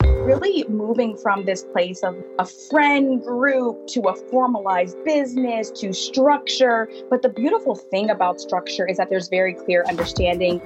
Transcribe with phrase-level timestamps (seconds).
[0.00, 6.88] Really moving from this place of a friend group to a formalized business to structure.
[7.10, 10.60] But the beautiful thing about structure is that there's very clear understanding.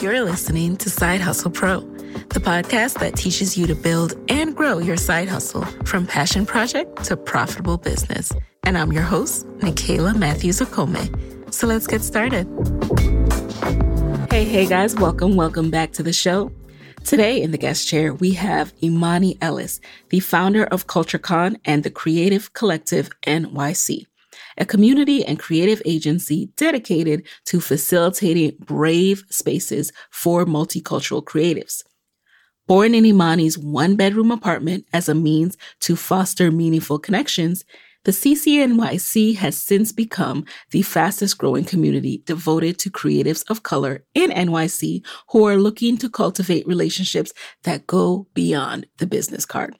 [0.00, 4.78] You're listening to Side Hustle Pro, the podcast that teaches you to build and grow
[4.78, 8.32] your side hustle from passion project to profitable business.
[8.64, 11.52] And I'm your host, Nicaila Matthews Okome.
[11.52, 12.48] So let's get started.
[14.32, 16.50] Hey, hey guys, welcome, welcome back to the show.
[17.04, 19.78] Today in the guest chair, we have Imani Ellis,
[20.08, 24.06] the founder of CultureCon and the Creative Collective NYC,
[24.56, 31.82] a community and creative agency dedicated to facilitating brave spaces for multicultural creatives.
[32.66, 37.66] Born in Imani's one bedroom apartment as a means to foster meaningful connections,
[38.04, 44.30] the CCNYC has since become the fastest growing community devoted to creatives of color in
[44.30, 49.76] NYC who are looking to cultivate relationships that go beyond the business card.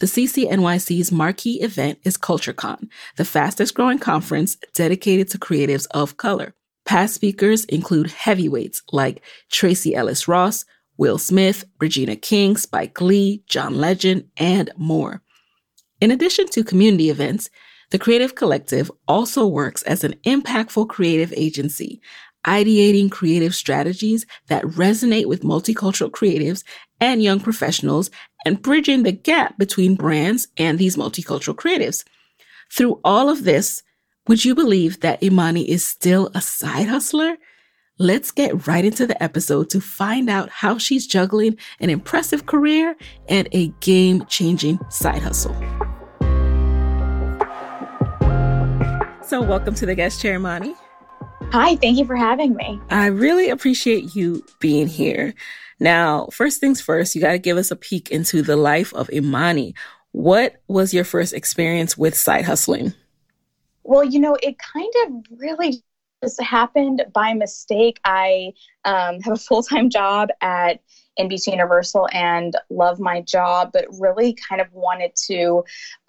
[0.00, 6.54] The CCNYC's marquee event is CultureCon, the fastest growing conference dedicated to creatives of color.
[6.84, 10.66] Past speakers include heavyweights like Tracee Ellis Ross,
[10.98, 15.22] Will Smith, Regina King, Spike Lee, John Legend, and more.
[16.00, 17.48] In addition to community events,
[17.94, 22.00] the Creative Collective also works as an impactful creative agency,
[22.44, 26.64] ideating creative strategies that resonate with multicultural creatives
[27.00, 28.10] and young professionals
[28.44, 32.02] and bridging the gap between brands and these multicultural creatives.
[32.68, 33.84] Through all of this,
[34.26, 37.36] would you believe that Imani is still a side hustler?
[38.00, 42.96] Let's get right into the episode to find out how she's juggling an impressive career
[43.28, 45.54] and a game changing side hustle.
[49.34, 50.76] So, welcome to the guest chair, Imani.
[51.50, 52.80] Hi, thank you for having me.
[52.88, 55.34] I really appreciate you being here.
[55.80, 59.10] Now, first things first, you got to give us a peek into the life of
[59.10, 59.74] Imani.
[60.12, 62.94] What was your first experience with side hustling?
[63.82, 65.82] Well, you know, it kind of really
[66.22, 67.98] just happened by mistake.
[68.04, 68.52] I
[68.84, 70.78] um, have a full time job at
[71.18, 75.64] NBC Universal and love my job, but really kind of wanted to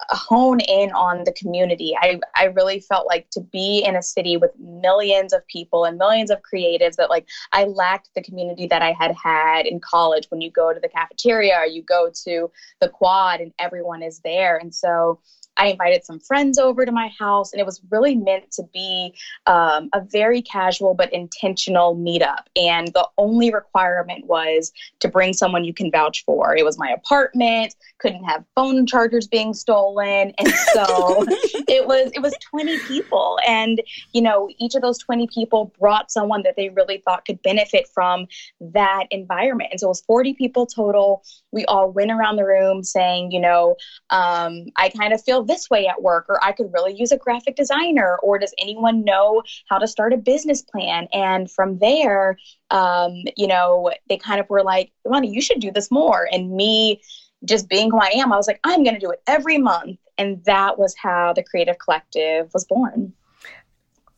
[0.09, 1.95] uh, hone in on the community.
[1.99, 5.97] I, I really felt like to be in a city with millions of people and
[5.97, 10.25] millions of creatives that like I lacked the community that I had had in college
[10.29, 12.51] when you go to the cafeteria or you go to
[12.81, 14.57] the quad and everyone is there.
[14.57, 15.19] And so
[15.57, 19.13] I invited some friends over to my house, and it was really meant to be
[19.45, 22.43] um, a very casual but intentional meetup.
[22.55, 26.55] And the only requirement was to bring someone you can vouch for.
[26.55, 31.25] It was my apartment, couldn't have phone chargers being stolen, and so
[31.67, 33.81] it was it was 20 people, and
[34.13, 37.87] you know each of those 20 people brought someone that they really thought could benefit
[37.93, 38.27] from
[38.59, 39.69] that environment.
[39.71, 41.23] And so it was 40 people total.
[41.51, 43.75] We all went around the room saying, you know,
[44.09, 47.17] um, I kind of feel this way at work, or I could really use a
[47.17, 51.07] graphic designer, or does anyone know how to start a business plan?
[51.13, 52.37] And from there,
[52.71, 56.27] um, you know, they kind of were like, Ronnie, you should do this more.
[56.31, 57.01] And me
[57.43, 59.99] just being who I am, I was like, I'm going to do it every month.
[60.17, 63.13] And that was how the Creative Collective was born.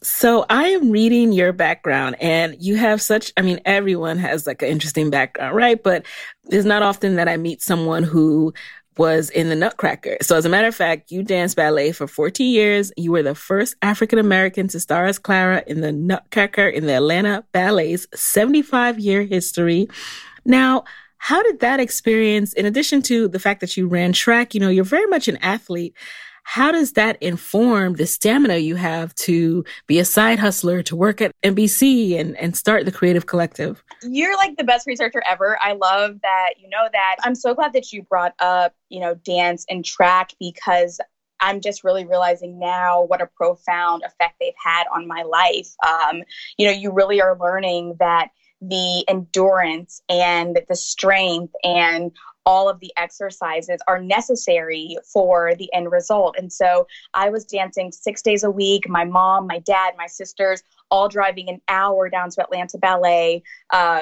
[0.03, 4.61] So I am reading your background and you have such, I mean, everyone has like
[4.61, 5.81] an interesting background, right?
[5.81, 6.05] But
[6.49, 8.53] it's not often that I meet someone who
[8.97, 10.17] was in the Nutcracker.
[10.21, 12.91] So as a matter of fact, you danced ballet for 14 years.
[12.97, 16.93] You were the first African American to star as Clara in the Nutcracker in the
[16.93, 19.87] Atlanta Ballet's 75 year history.
[20.45, 20.83] Now,
[21.17, 24.69] how did that experience, in addition to the fact that you ran track, you know,
[24.69, 25.95] you're very much an athlete.
[26.49, 31.19] How does that inform the stamina you have to be a side hustler, to work
[31.19, 33.83] at NBC and, and start the creative collective?
[34.01, 35.59] You're like the best researcher ever.
[35.61, 37.17] I love that you know that.
[37.23, 41.01] I'm so glad that you brought up, you know, dance and track because
[41.41, 45.75] I'm just really realizing now what a profound effect they've had on my life.
[45.85, 46.23] Um,
[46.57, 48.29] you know, you really are learning that
[48.61, 52.11] the endurance and the strength and
[52.47, 56.38] all of the exercises are necessary for the end result.
[56.39, 58.88] And so I was dancing six days a week.
[58.88, 63.99] My mom, my dad, my sisters, all driving an hour down to Atlanta Ballet uh,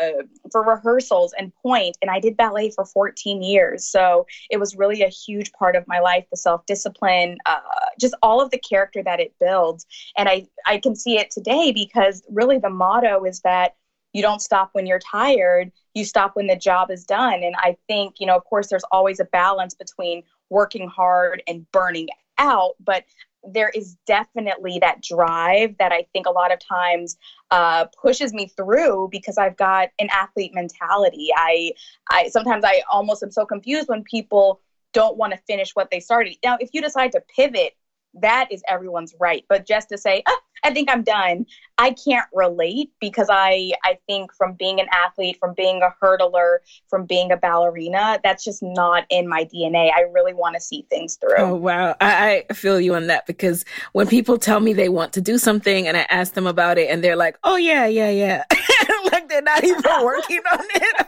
[0.52, 1.98] for rehearsals and pointe.
[2.04, 3.88] And I did ballet for 14 years.
[3.88, 7.60] So it was really a huge part of my life the self discipline, uh,
[8.00, 9.88] just all of the character that it builds.
[10.20, 13.76] And I, I can see it today because really the motto is that
[14.16, 17.76] you don't stop when you're tired you stop when the job is done and i
[17.88, 22.08] think you know of course there's always a balance between working hard and burning
[22.38, 23.06] out, but
[23.48, 27.16] there is definitely that drive that I think a lot of times
[27.52, 31.30] uh, pushes me through because I've got an athlete mentality.
[31.36, 31.74] I,
[32.10, 34.62] I sometimes I almost am so confused when people
[34.94, 36.38] don't want to finish what they started.
[36.44, 37.74] Now, if you decide to pivot
[38.22, 39.46] that is everyone's right.
[39.50, 41.46] But just to say, oh, I think I'm done,
[41.78, 46.58] I can't relate because I I think from being an athlete, from being a hurdler,
[46.90, 49.92] from being a ballerina, that's just not in my DNA.
[49.94, 51.36] I really want to see things through.
[51.38, 55.14] Oh wow, I, I feel you on that because when people tell me they want
[55.14, 58.10] to do something and I ask them about it and they're like, oh yeah, yeah,
[58.10, 58.44] yeah,
[59.12, 61.06] like they're not even working on it.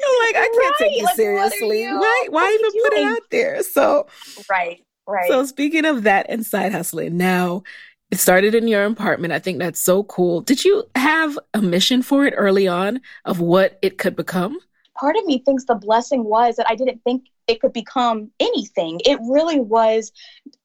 [0.00, 0.74] You're like, I can't right.
[0.78, 1.82] take you like, seriously.
[1.82, 1.98] You?
[1.98, 2.26] Why?
[2.30, 3.62] Why even put it out there?
[3.62, 4.06] So
[4.48, 5.28] right Right.
[5.28, 7.64] So speaking of that and side hustling, now
[8.10, 9.32] it started in your apartment.
[9.32, 10.40] I think that's so cool.
[10.40, 14.58] Did you have a mission for it early on of what it could become?
[14.94, 19.00] Part of me thinks the blessing was that I didn't think it could become anything.
[19.04, 20.12] It really was,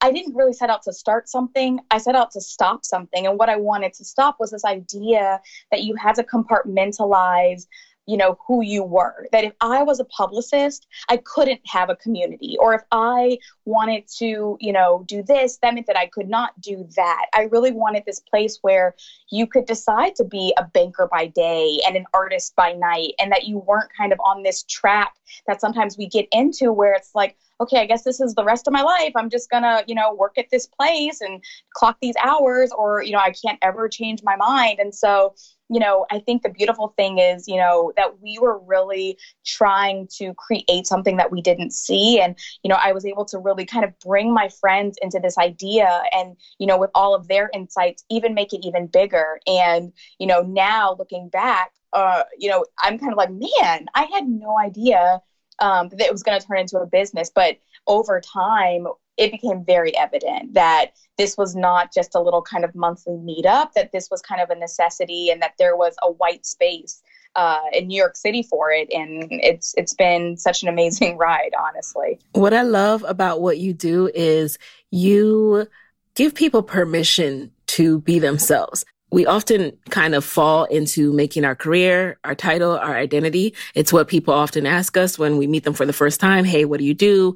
[0.02, 1.80] I didn't really set out to start something.
[1.90, 3.26] I set out to stop something.
[3.26, 5.42] And what I wanted to stop was this idea
[5.72, 7.66] that you had to compartmentalize
[8.06, 11.96] you know who you were that if i was a publicist i couldn't have a
[11.96, 16.30] community or if i wanted to you know do this that meant that i could
[16.30, 18.96] not do that i really wanted this place where
[19.30, 23.32] you could decide to be a banker by day and an artist by night and
[23.32, 25.16] that you weren't kind of on this track
[25.48, 28.68] that sometimes we get into where it's like okay, I guess this is the rest
[28.68, 29.14] of my life.
[29.16, 31.44] I'm just gonna, you know, work at this place and
[31.74, 34.80] clock these hours, or, you know, I can't ever change my mind.
[34.80, 35.36] And so,
[35.70, 40.08] you know, I think the beautiful thing is, you know, that we were really trying
[40.18, 42.20] to create something that we didn't see.
[42.22, 45.38] And, you know, I was able to really kind of bring my friends into this
[45.38, 49.40] idea and, you know, with all of their insights, even make it even bigger.
[49.48, 54.08] And, you know, now looking back, uh, you know, I'm kind of like, man, I
[54.14, 55.22] had no idea
[55.60, 57.32] um, that it was going to turn into a business.
[57.34, 57.58] But
[57.88, 58.88] over time,
[59.18, 63.74] it became very evident that this was not just a little kind of monthly meetup,
[63.74, 67.02] that this was kind of a necessity and that there was a white space
[67.36, 68.90] uh, in New York City for it.
[68.92, 72.20] And it's it's been such an amazing ride, honestly.
[72.34, 74.58] What I love about what you do is
[74.92, 75.68] you
[76.16, 78.86] give people permission to be themselves
[79.16, 83.56] we often kind of fall into making our career, our title, our identity.
[83.74, 86.44] It's what people often ask us when we meet them for the first time.
[86.44, 87.34] Hey, what do you do?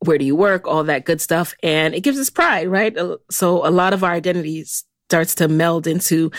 [0.00, 0.66] Where do you work?
[0.66, 1.54] All that good stuff.
[1.62, 2.98] And it gives us pride, right?
[2.98, 6.32] Uh, so a lot of our identity starts to meld into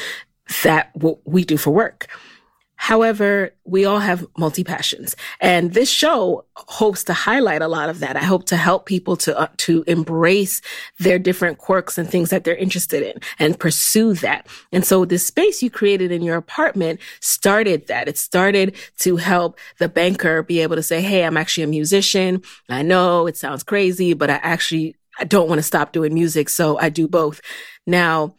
[0.63, 2.07] that, what we do for work.
[2.75, 7.99] However, we all have multi passions and this show hopes to highlight a lot of
[7.99, 8.17] that.
[8.17, 10.61] I hope to help people to, uh, to embrace
[10.99, 14.47] their different quirks and things that they're interested in and pursue that.
[14.71, 18.07] And so this space you created in your apartment started that.
[18.07, 22.41] It started to help the banker be able to say, Hey, I'm actually a musician.
[22.69, 26.49] I know it sounds crazy, but I actually, I don't want to stop doing music.
[26.49, 27.39] So I do both.
[27.85, 28.35] Now,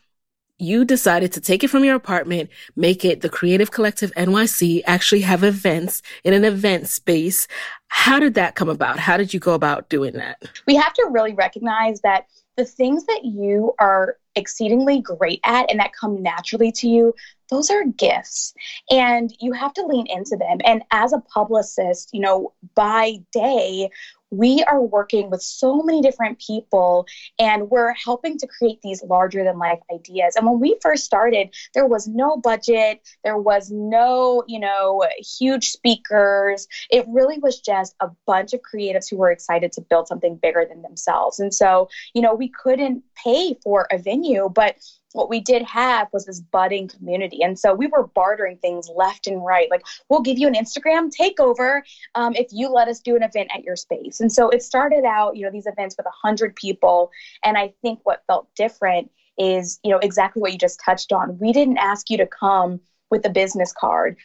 [0.58, 5.22] you decided to take it from your apartment, make it the Creative Collective NYC, actually
[5.22, 7.48] have events in an event space.
[7.88, 8.98] How did that come about?
[8.98, 10.42] How did you go about doing that?
[10.66, 15.80] We have to really recognize that the things that you are exceedingly great at and
[15.80, 17.14] that come naturally to you,
[17.50, 18.54] those are gifts.
[18.90, 20.58] And you have to lean into them.
[20.64, 23.90] And as a publicist, you know, by day,
[24.36, 27.06] we are working with so many different people
[27.38, 30.36] and we're helping to create these larger than life ideas.
[30.36, 35.04] And when we first started, there was no budget, there was no, you know,
[35.38, 36.66] huge speakers.
[36.90, 40.64] It really was just a bunch of creatives who were excited to build something bigger
[40.68, 41.38] than themselves.
[41.38, 44.76] And so, you know, we couldn't pay for a venue, but
[45.14, 47.42] what we did have was this budding community.
[47.42, 49.70] And so we were bartering things left and right.
[49.70, 51.82] Like, we'll give you an Instagram takeover
[52.16, 54.20] um, if you let us do an event at your space.
[54.20, 57.12] And so it started out, you know, these events with 100 people.
[57.44, 61.38] And I think what felt different is, you know, exactly what you just touched on.
[61.38, 64.16] We didn't ask you to come with a business card.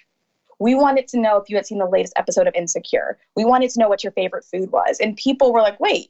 [0.58, 3.20] We wanted to know if you had seen the latest episode of Insecure.
[3.36, 4.98] We wanted to know what your favorite food was.
[5.00, 6.10] And people were like, wait,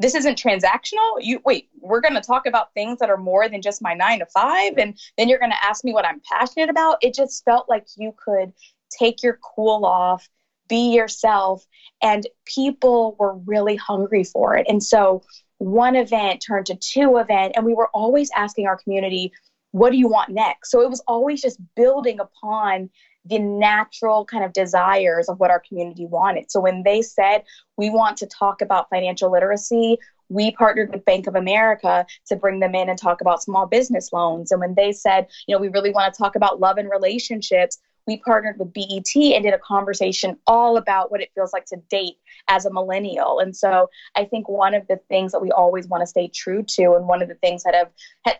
[0.00, 1.18] this isn't transactional.
[1.20, 4.18] You wait we're going to talk about things that are more than just my nine
[4.18, 6.98] to five and then you're going to ask me what i'm passionate about.
[7.02, 8.52] It just felt like you could
[8.90, 10.28] take your cool off
[10.68, 11.66] be yourself
[12.02, 14.66] and people were really hungry for it.
[14.68, 15.22] And so
[15.58, 19.32] one event turned to two event and we were always asking our community
[19.72, 20.70] what do you want next?
[20.70, 22.90] So it was always just building upon
[23.24, 26.50] the natural kind of desires of what our community wanted.
[26.50, 27.44] So when they said,
[27.76, 32.60] we want to talk about financial literacy, we partnered with Bank of America to bring
[32.60, 34.50] them in and talk about small business loans.
[34.50, 37.78] And when they said, you know, we really want to talk about love and relationships,
[38.06, 41.76] we partnered with BET and did a conversation all about what it feels like to
[41.88, 42.16] date
[42.48, 43.38] as a millennial.
[43.38, 46.62] And so I think one of the things that we always want to stay true
[46.62, 47.90] to, and one of the things that have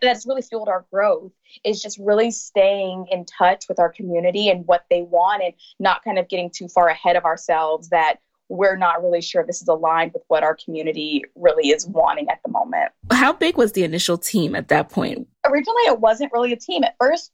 [0.01, 1.31] that's really fueled our growth,
[1.63, 6.03] is just really staying in touch with our community and what they want, and not
[6.03, 8.17] kind of getting too far ahead of ourselves that
[8.47, 12.39] we're not really sure this is aligned with what our community really is wanting at
[12.45, 12.91] the moment.
[13.11, 15.27] How big was the initial team at that point?
[15.47, 16.83] Originally, it wasn't really a team.
[16.83, 17.31] At first,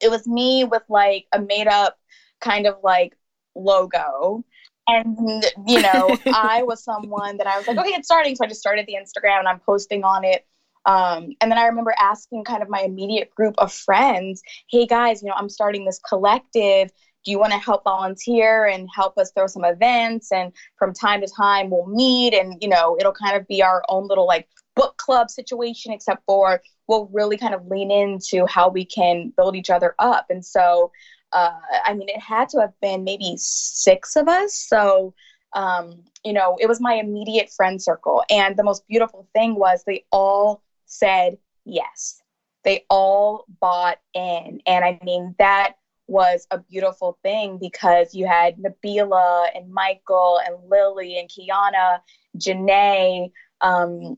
[0.00, 1.98] it was me with like a made up
[2.40, 3.16] kind of like
[3.54, 4.44] logo.
[4.86, 8.36] And, you know, I was someone that I was like, okay, it's starting.
[8.36, 10.46] So I just started the Instagram and I'm posting on it.
[10.86, 14.40] Um, and then I remember asking kind of my immediate group of friends,
[14.70, 16.90] hey guys, you know, I'm starting this collective
[17.24, 21.20] do you want to help volunteer and help us throw some events and from time
[21.20, 24.48] to time we'll meet and you know it'll kind of be our own little like
[24.76, 29.54] book club situation except for we'll really kind of lean into how we can build
[29.54, 30.26] each other up.
[30.30, 30.90] And so
[31.32, 31.52] uh,
[31.84, 34.54] i mean it had to have been maybe six of us.
[34.54, 35.14] So
[35.54, 38.24] um, you know it was my immediate friend circle.
[38.30, 42.20] And the most beautiful thing was they all said yes.
[42.64, 44.60] They all bought in.
[44.66, 45.74] And i mean that
[46.08, 52.00] was a beautiful thing because you had Nabila and Michael and Lily and Kiana,
[52.38, 53.30] Janae,
[53.60, 54.16] um,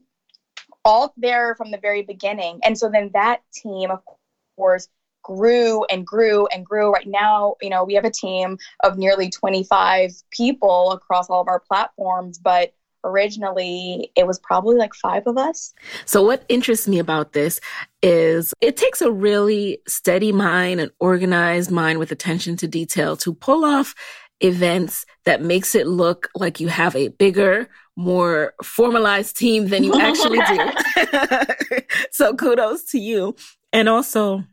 [0.85, 2.59] all there from the very beginning.
[2.63, 3.99] And so then that team, of
[4.55, 4.87] course,
[5.23, 6.91] grew and grew and grew.
[6.91, 11.47] Right now, you know, we have a team of nearly 25 people across all of
[11.47, 12.73] our platforms, but
[13.03, 15.73] originally it was probably like five of us.
[16.05, 17.59] So, what interests me about this
[18.01, 23.33] is it takes a really steady mind, an organized mind with attention to detail to
[23.33, 23.93] pull off
[24.43, 29.99] events that makes it look like you have a bigger, more formalized team than you
[29.99, 31.81] actually do.
[32.11, 33.35] so, kudos to you.
[33.73, 34.43] And also,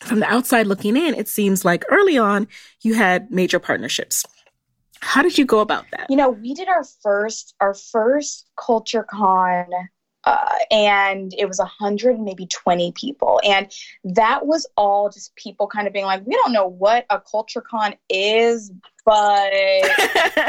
[0.00, 2.48] from the outside looking in, it seems like early on
[2.82, 4.24] you had major partnerships.
[5.00, 6.06] How did you go about that?
[6.10, 9.66] You know, we did our first our first Culture Con
[10.24, 13.40] uh, and it was a hundred maybe 20 people.
[13.44, 13.72] And
[14.04, 17.62] that was all just people kind of being like we don't know what a culture
[17.62, 18.70] con is
[19.06, 19.50] but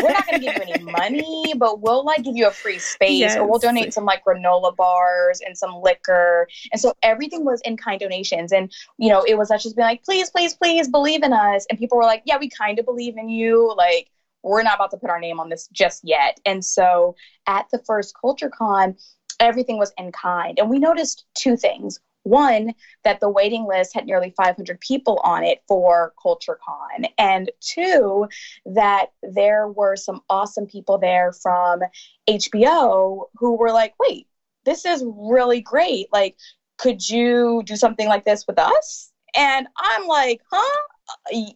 [0.03, 2.79] we're not going to give you any money but we'll like give you a free
[2.79, 3.37] space yes.
[3.37, 6.47] or we'll donate some like granola bars and some liquor.
[6.71, 8.51] And so everything was in kind donations.
[8.51, 11.65] And you know it was us just being like please please please believe in us.
[11.69, 13.73] And people were like yeah we kind of believe in you.
[13.77, 14.09] Like
[14.43, 16.39] we're not about to put our name on this just yet.
[16.45, 17.15] And so
[17.47, 18.95] at the first Culture Con,
[19.41, 20.57] everything was in kind.
[20.59, 21.99] And we noticed two things.
[22.23, 27.07] One, that the waiting list had nearly 500 people on it for Culture Con.
[27.17, 28.27] And two,
[28.67, 31.81] that there were some awesome people there from
[32.29, 34.27] HBO who were like, wait,
[34.65, 36.07] this is really great.
[36.13, 36.37] Like,
[36.77, 39.11] could you do something like this with us?
[39.35, 40.81] And I'm like, huh?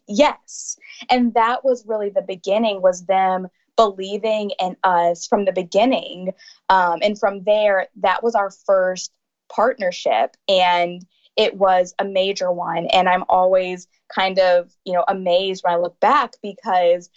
[0.07, 0.77] yes
[1.09, 6.31] and that was really the beginning was them believing in us from the beginning
[6.69, 9.11] um, and from there that was our first
[9.53, 11.05] partnership and
[11.35, 15.77] it was a major one and i'm always kind of you know amazed when i
[15.77, 17.09] look back because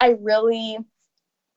[0.00, 0.78] i really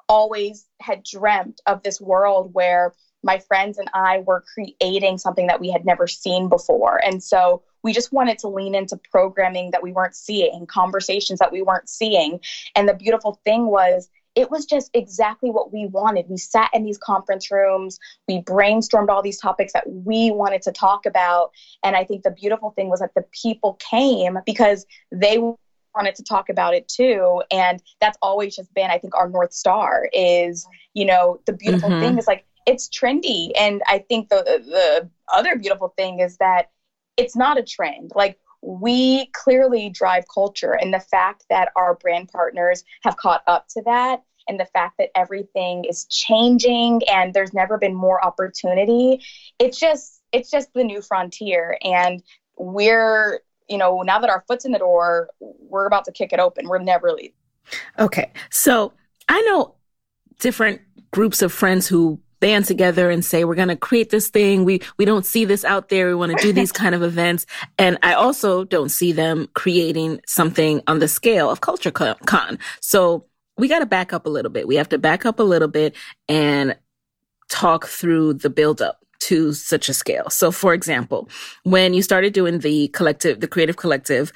[0.08, 5.60] always had dreamt of this world where my friends and I were creating something that
[5.60, 7.04] we had never seen before.
[7.04, 11.52] And so we just wanted to lean into programming that we weren't seeing, conversations that
[11.52, 12.40] we weren't seeing.
[12.76, 16.26] And the beautiful thing was, it was just exactly what we wanted.
[16.30, 20.72] We sat in these conference rooms, we brainstormed all these topics that we wanted to
[20.72, 21.52] talk about.
[21.84, 25.40] And I think the beautiful thing was that the people came because they
[25.96, 27.42] wanted to talk about it too.
[27.52, 31.90] And that's always just been, I think, our North Star is, you know, the beautiful
[31.90, 32.02] mm-hmm.
[32.02, 33.52] thing is like, it's trendy.
[33.60, 36.70] And I think the, the other beautiful thing is that
[37.18, 38.12] it's not a trend.
[38.16, 43.68] Like we clearly drive culture and the fact that our brand partners have caught up
[43.70, 49.22] to that and the fact that everything is changing and there's never been more opportunity
[49.60, 51.78] it's just it's just the new frontier.
[51.84, 52.24] And
[52.58, 56.40] we're you know now that our foot's in the door we're about to kick it
[56.40, 56.68] open.
[56.68, 57.34] We're never leaving
[58.00, 58.94] okay so
[59.30, 59.76] i know
[60.40, 64.66] different groups of friends who band together and say, we're going to create this thing.
[64.66, 66.08] We, we don't see this out there.
[66.08, 67.46] We want to do these kind of events.
[67.78, 72.60] And I also don't see them creating something on the scale of Culture Con.
[72.82, 73.26] So
[73.58, 74.68] we got to back up a little bit.
[74.68, 75.96] We have to back up a little bit
[76.28, 76.78] and
[77.50, 80.30] talk through the buildup to such a scale.
[80.30, 81.30] So for example,
[81.64, 84.32] when you started doing the collective, the creative collective,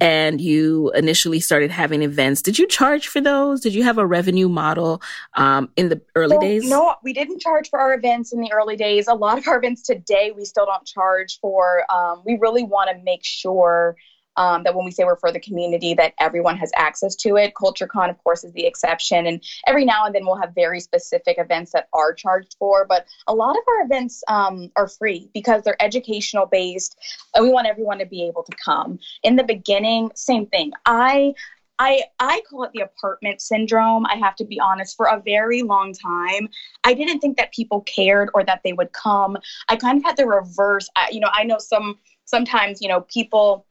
[0.00, 3.60] and you initially started having events, did you charge for those?
[3.60, 5.00] Did you have a revenue model
[5.34, 6.68] um, in the early days?
[6.68, 9.06] No, we didn't charge for our events in the early days.
[9.06, 11.90] A lot of our events today, we still don't charge for.
[11.92, 13.96] Um, we really want to make sure
[14.36, 17.54] um, that when we say we're for the community, that everyone has access to it.
[17.54, 19.26] CultureCon, of course, is the exception.
[19.26, 23.06] And every now and then we'll have very specific events that are charged for, but
[23.26, 26.98] a lot of our events um, are free because they're educational based.
[27.34, 28.98] And we want everyone to be able to come.
[29.22, 30.72] In the beginning, same thing.
[30.86, 31.34] I
[31.78, 34.06] I I call it the apartment syndrome.
[34.06, 34.96] I have to be honest.
[34.96, 36.48] For a very long time,
[36.84, 39.36] I didn't think that people cared or that they would come.
[39.68, 40.88] I kind of had the reverse.
[40.96, 43.66] I, you know, I know some sometimes you know people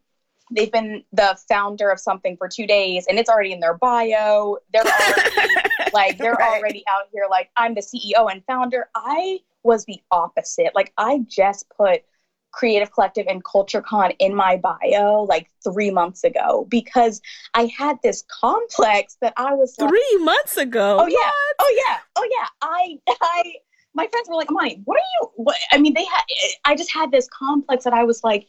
[0.56, 4.58] they've been the founder of something for two days and it's already in their bio.
[4.72, 5.56] They're already
[5.94, 6.60] like they're right.
[6.60, 8.90] already out here like I'm the CEO and founder.
[8.96, 10.72] I was the opposite.
[10.76, 12.04] Like I just put
[12.52, 17.20] Creative Collective and CultureCon in my bio like three months ago because
[17.56, 20.98] I had this complex that I was like, three months ago.
[21.00, 22.48] Oh yeah, oh yeah, oh yeah.
[22.62, 23.54] I I
[23.96, 25.30] my friends were like, Imani, what are you?
[25.36, 25.58] What?
[25.72, 26.24] I mean, they had.
[26.66, 28.48] I just had this complex that I was like,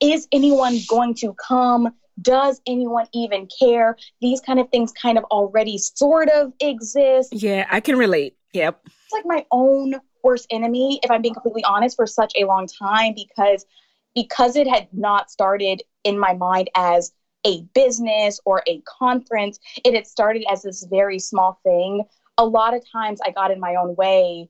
[0.00, 1.94] is anyone going to come?
[2.20, 3.96] Does anyone even care?
[4.20, 7.32] These kind of things kind of already sort of exist.
[7.32, 8.36] Yeah, I can relate.
[8.52, 8.80] Yep.
[8.86, 12.66] It's like my own worst enemy, if I'm being completely honest, for such a long
[12.66, 13.66] time because
[14.14, 17.12] because it had not started in my mind as
[17.44, 22.04] a business or a conference, it had started as this very small thing.
[22.38, 24.48] A lot of times I got in my own way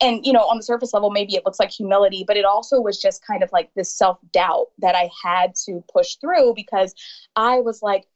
[0.00, 2.80] and you know on the surface level maybe it looks like humility but it also
[2.80, 6.94] was just kind of like this self-doubt that i had to push through because
[7.36, 8.06] i was like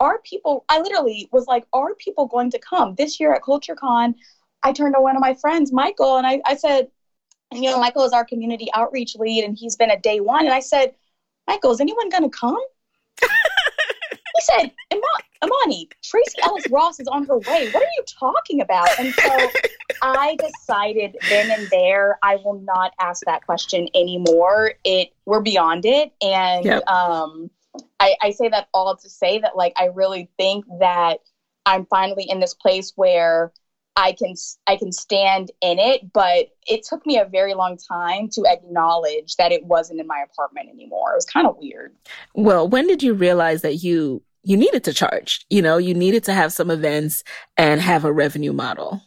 [0.00, 4.14] are people i literally was like are people going to come this year at culturecon
[4.62, 6.88] i turned to one of my friends michael and i, I said
[7.52, 10.54] you know michael is our community outreach lead and he's been a day one and
[10.54, 10.94] i said
[11.46, 12.58] michael is anyone going to come
[13.20, 14.72] he said
[15.44, 17.70] Imani, Tracee Ellis Ross is on her way.
[17.72, 18.88] What are you talking about?
[18.98, 19.48] And so
[20.02, 24.74] I decided then and there I will not ask that question anymore.
[24.84, 26.12] It we're beyond it.
[26.20, 26.86] And yep.
[26.88, 27.50] um
[28.00, 31.18] I, I say that all to say that like I really think that
[31.64, 33.52] I'm finally in this place where
[33.94, 34.34] I can
[34.66, 39.36] I can stand in it, but it took me a very long time to acknowledge
[39.36, 41.12] that it wasn't in my apartment anymore.
[41.12, 41.94] It was kind of weird.
[42.34, 45.46] Well, when did you realize that you you needed to charge.
[45.50, 47.22] You know, you needed to have some events
[47.56, 49.02] and have a revenue model.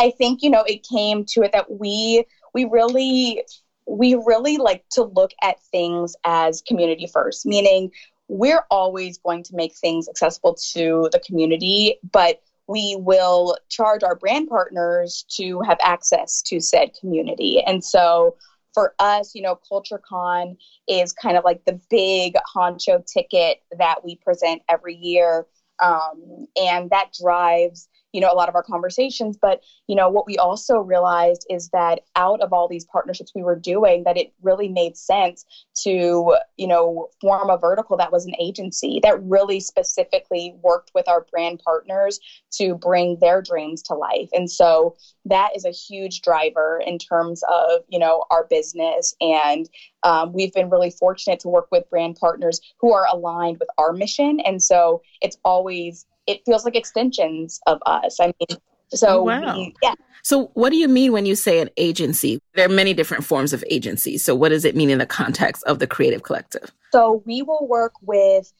[0.00, 3.44] I think, you know, it came to it that we we really
[3.86, 7.90] we really like to look at things as community first, meaning
[8.28, 14.14] we're always going to make things accessible to the community, but we will charge our
[14.14, 17.60] brand partners to have access to said community.
[17.66, 18.36] And so
[18.72, 20.56] for us, you know, CultureCon
[20.88, 25.46] is kind of like the big honcho ticket that we present every year.
[25.82, 30.26] Um, and that drives you know a lot of our conversations but you know what
[30.26, 34.32] we also realized is that out of all these partnerships we were doing that it
[34.42, 35.44] really made sense
[35.74, 41.08] to you know form a vertical that was an agency that really specifically worked with
[41.08, 42.20] our brand partners
[42.52, 44.28] to bring their dreams to life.
[44.32, 49.14] And so that is a huge driver in terms of you know our business.
[49.20, 49.68] And
[50.02, 53.92] um, we've been really fortunate to work with brand partners who are aligned with our
[53.92, 54.40] mission.
[54.40, 58.18] And so it's always it feels like extensions of us.
[58.20, 58.58] I mean,
[58.92, 59.56] so oh, wow.
[59.56, 59.94] We, yeah.
[60.22, 62.40] So what do you mean when you say an agency?
[62.54, 64.22] There are many different forms of agencies.
[64.22, 66.70] So what does it mean in the context of the creative collective?
[66.92, 68.52] So we will work with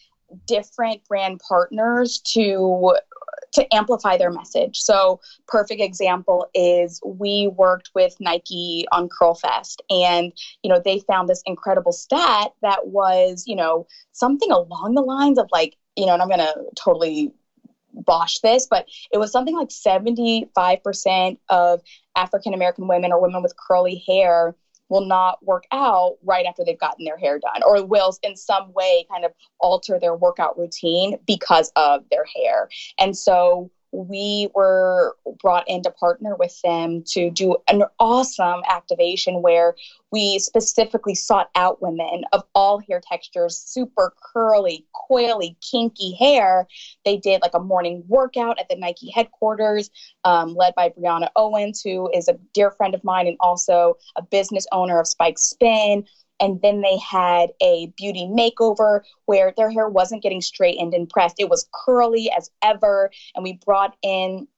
[0.46, 2.94] different brand partners to
[3.52, 4.78] to amplify their message.
[4.78, 11.28] So, perfect example is we worked with Nike on Curlfest, and you know they found
[11.28, 16.12] this incredible stat that was you know something along the lines of like you know,
[16.12, 17.32] and I'm gonna totally
[17.92, 21.80] bosh this, but it was something like 75% of
[22.16, 24.54] African American women or women with curly hair
[24.88, 28.72] will not work out right after they've gotten their hair done or will in some
[28.72, 32.68] way kind of alter their workout routine because of their hair.
[32.98, 39.42] And so we were brought in to partner with them to do an awesome activation
[39.42, 39.74] where
[40.12, 46.66] we specifically sought out women of all hair textures, super curly, coily, kinky hair.
[47.04, 49.90] They did like a morning workout at the Nike headquarters,
[50.24, 54.22] um, led by Brianna Owens, who is a dear friend of mine and also a
[54.22, 56.04] business owner of Spike Spin
[56.40, 61.36] and then they had a beauty makeover where their hair wasn't getting straightened and pressed.
[61.38, 63.10] It was curly as ever.
[63.34, 64.48] And we brought in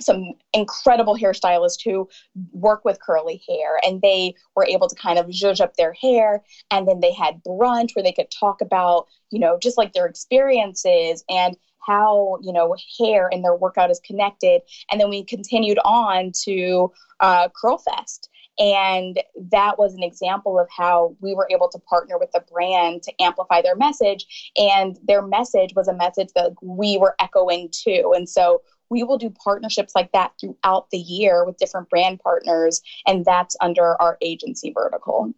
[0.00, 2.08] some incredible hairstylists who
[2.52, 6.42] work with curly hair and they were able to kind of zhuzh up their hair
[6.70, 10.06] and then they had brunch where they could talk about you know just like their
[10.06, 15.78] experiences and how you know hair and their workout is connected and then we continued
[15.84, 21.68] on to uh, curl fest And that was an example of how we were able
[21.68, 24.52] to partner with the brand to amplify their message.
[24.56, 28.12] And their message was a message that we were echoing too.
[28.16, 32.80] And so we will do partnerships like that throughout the year with different brand partners.
[33.06, 35.32] And that's under our agency vertical.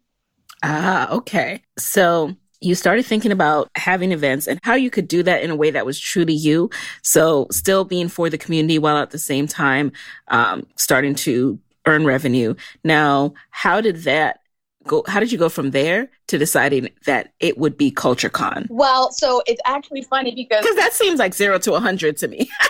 [0.62, 1.62] Ah, okay.
[1.78, 5.56] So you started thinking about having events and how you could do that in a
[5.56, 6.70] way that was true to you.
[7.02, 9.92] So still being for the community while at the same time
[10.28, 12.54] um, starting to earn revenue.
[12.84, 14.40] Now, how did that
[14.86, 15.04] go?
[15.06, 18.66] How did you go from there to deciding that it would be CultureCon?
[18.70, 22.28] Well, so it's actually funny because because that seems like zero to a hundred to
[22.28, 22.50] me.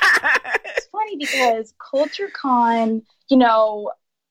[0.77, 3.90] it's funny because CultureCon, you know,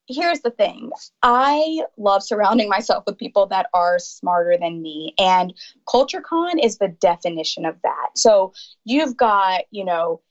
[0.09, 5.13] here's the thing I love surrounding myself with people that are smarter than me.
[5.17, 5.53] And
[5.87, 8.09] CultureCon is the definition of that.
[8.15, 8.53] So
[8.85, 10.21] you've got, you know,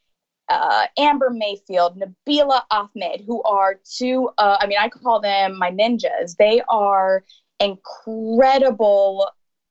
[0.48, 5.70] uh, Amber Mayfield, Nabila Ahmed, who are two, uh, I mean, I call them my
[5.70, 6.36] ninjas.
[6.36, 7.24] They are
[7.60, 9.28] incredible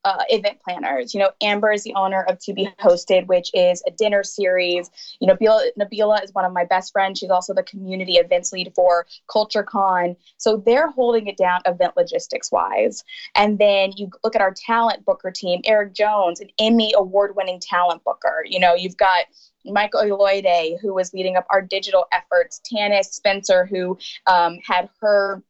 [0.08, 1.14] uh, event planners.
[1.14, 4.90] You know, Amber is the owner of To Be Hosted, which is a dinner series.
[5.20, 7.20] You know, Nabila, Nabila is one of my best friends.
[7.20, 10.16] She's also the community events lead for CultureCon.
[10.38, 13.04] So they're holding it down event logistics wise.
[13.36, 17.60] And then you look at our talent booker team, Eric Jones, an Emmy award winning
[17.60, 18.46] talent booker.
[18.48, 19.26] You know, you've got
[19.72, 25.44] Michael Eloide, who was leading up our digital efforts, Tanis Spencer, who um, had her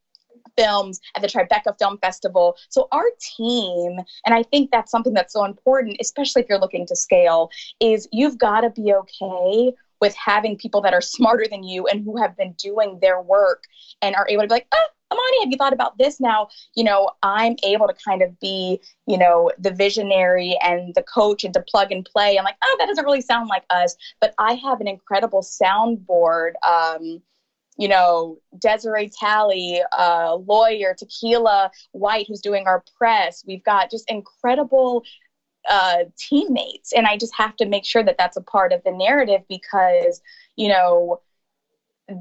[0.58, 2.56] films at the Tribeca Film Festival.
[2.70, 3.06] So our
[3.38, 7.50] team, and I think that's something that's so important, especially if you're looking to scale,
[7.80, 12.04] is you've got to be okay with having people that are smarter than you and
[12.04, 13.64] who have been doing their work
[14.02, 16.50] and are able to be like, ah, Imani, have you thought about this now?
[16.76, 21.44] You know, I'm able to kind of be, you know, the visionary and the coach
[21.44, 22.38] and to plug and play.
[22.38, 23.96] I'm like, oh, that doesn't really sound like us.
[24.20, 26.54] But I have an incredible soundboard.
[26.68, 27.22] Um,
[27.78, 33.44] you know, Desiree Talley, uh, lawyer, Tequila White, who's doing our press.
[33.48, 35.04] We've got just incredible
[35.70, 36.94] uh, teammates.
[36.94, 40.22] And I just have to make sure that that's a part of the narrative because,
[40.56, 41.22] you know,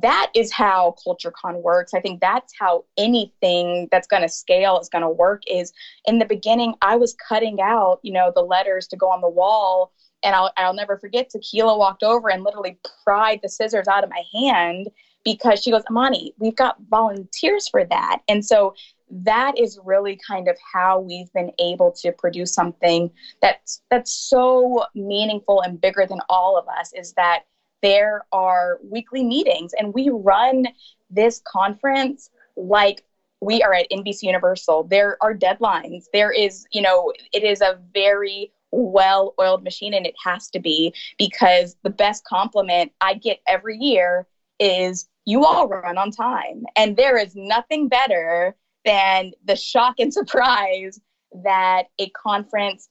[0.02, 1.94] that is how CultureCon works.
[1.94, 5.42] I think that's how anything that's going to scale is going to work.
[5.46, 5.72] Is
[6.06, 9.28] in the beginning, I was cutting out, you know, the letters to go on the
[9.28, 9.92] wall,
[10.24, 11.30] and I'll I'll never forget.
[11.30, 14.88] Tequila walked over and literally pried the scissors out of my hand
[15.24, 18.22] because she goes, Imani, we've got volunteers for that.
[18.28, 18.74] And so
[19.10, 24.84] that is really kind of how we've been able to produce something that's that's so
[24.94, 27.44] meaningful and bigger than all of us is that
[27.82, 30.66] there are weekly meetings and we run
[31.10, 33.04] this conference like
[33.40, 34.84] we are at NBC Universal.
[34.84, 36.04] There are deadlines.
[36.12, 40.58] There is, you know, it is a very well oiled machine and it has to
[40.58, 44.26] be because the best compliment I get every year
[44.58, 46.64] is you all run on time.
[46.76, 51.00] And there is nothing better than the shock and surprise
[51.44, 52.88] that a conference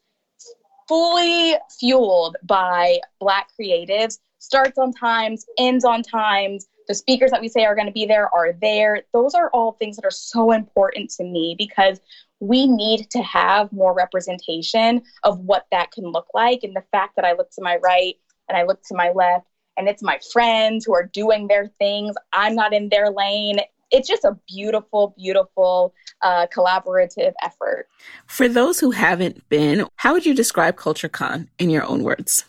[0.88, 6.68] fully fueled by Black creatives starts on times, ends on times.
[6.88, 9.02] The speakers that we say are going to be there are there.
[9.12, 12.00] Those are all things that are so important to me because
[12.40, 16.60] we need to have more representation of what that can look like.
[16.64, 18.16] And the fact that I look to my right
[18.48, 22.16] and I look to my left and it's my friends who are doing their things.
[22.32, 23.58] I'm not in their lane.
[23.92, 27.88] It's just a beautiful, beautiful uh, collaborative effort.
[28.28, 32.46] For those who haven't been, how would you describe CultureCon in your own words?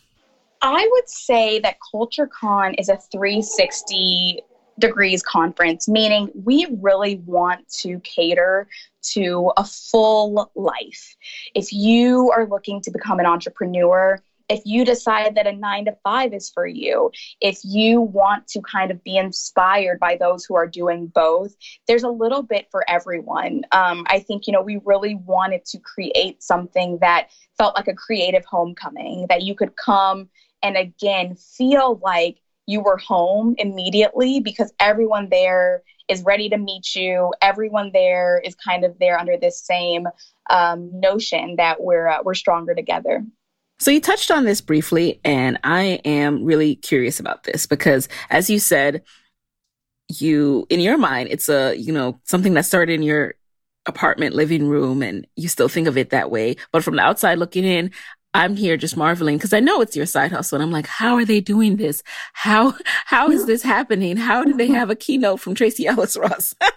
[0.62, 4.40] I would say that CultureCon is a 360
[4.78, 8.68] degrees conference, meaning we really want to cater
[9.12, 11.16] to a full life.
[11.54, 15.96] If you are looking to become an entrepreneur, if you decide that a nine to
[16.04, 20.54] five is for you, if you want to kind of be inspired by those who
[20.54, 21.54] are doing both,
[21.88, 23.62] there's a little bit for everyone.
[23.72, 27.94] Um, I think, you know, we really wanted to create something that felt like a
[27.94, 30.28] creative homecoming, that you could come
[30.66, 36.94] and again feel like you were home immediately because everyone there is ready to meet
[36.94, 37.32] you.
[37.40, 40.06] Everyone there is kind of there under this same
[40.50, 43.24] um, notion that we're uh, we're stronger together.
[43.78, 48.48] So you touched on this briefly, and I am really curious about this because, as
[48.48, 49.02] you said,
[50.08, 53.34] you in your mind it's a you know something that started in your
[53.86, 57.38] apartment living room and you still think of it that way but from the outside
[57.38, 57.90] looking in
[58.36, 60.56] I'm here just marveling because I know it's your side hustle.
[60.56, 62.02] And I'm like, how are they doing this?
[62.34, 62.74] How,
[63.06, 64.18] how is this happening?
[64.18, 66.54] How do they have a keynote from Tracee Ellis Ross?
[66.60, 66.72] uh,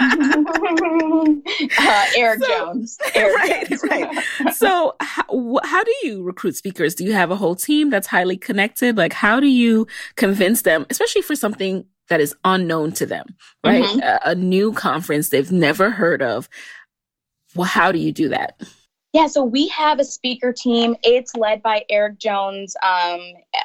[2.15, 2.98] Eric so, Jones.
[3.13, 3.84] Eric right, Jones.
[3.84, 4.24] right.
[4.54, 6.95] So how, how do you recruit speakers?
[6.95, 8.95] Do you have a whole team that's highly connected?
[8.95, 13.84] Like, how do you convince them, especially for something that is unknown to them, right?
[13.84, 14.00] Mm-hmm.
[14.00, 16.48] A, a new conference they've never heard of.
[17.54, 18.62] Well, how do you do that?
[19.12, 20.95] Yeah, so we have a speaker team.
[21.02, 22.76] It's led by Eric Jones.
[22.86, 23.19] Um,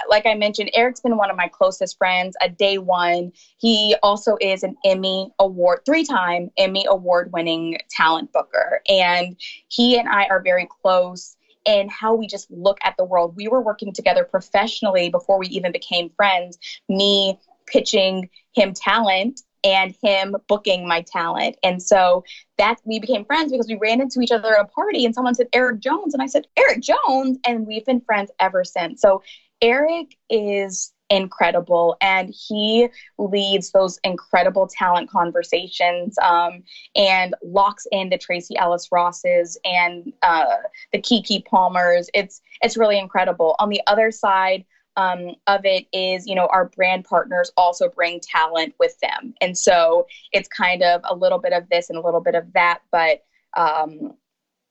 [0.09, 3.31] like I mentioned, Eric's been one of my closest friends at day one.
[3.59, 8.81] He also is an Emmy Award, three time Emmy Award winning talent booker.
[8.89, 9.37] And
[9.69, 13.37] he and I are very close in how we just look at the world.
[13.37, 16.57] We were working together professionally before we even became friends.
[16.89, 21.57] Me pitching him talent and him booking my talent.
[21.62, 22.24] And so
[22.59, 25.35] that we became friends because we ran into each other at a party and someone
[25.35, 29.00] said Eric Jones and I said Eric Jones and we've been friends ever since.
[29.00, 29.22] So
[29.62, 36.62] Eric is incredible and he leads those incredible talent conversations um,
[36.96, 40.57] and locks in the Tracee Ellis Rosses and uh,
[40.92, 42.09] the Keke Palmers.
[42.14, 43.55] It's it's really incredible.
[43.59, 44.64] On the other side,
[44.97, 49.35] um, of it is, you know, our brand partners also bring talent with them.
[49.41, 52.53] And so it's kind of a little bit of this and a little bit of
[52.53, 52.81] that.
[52.93, 53.25] But
[53.57, 54.15] um,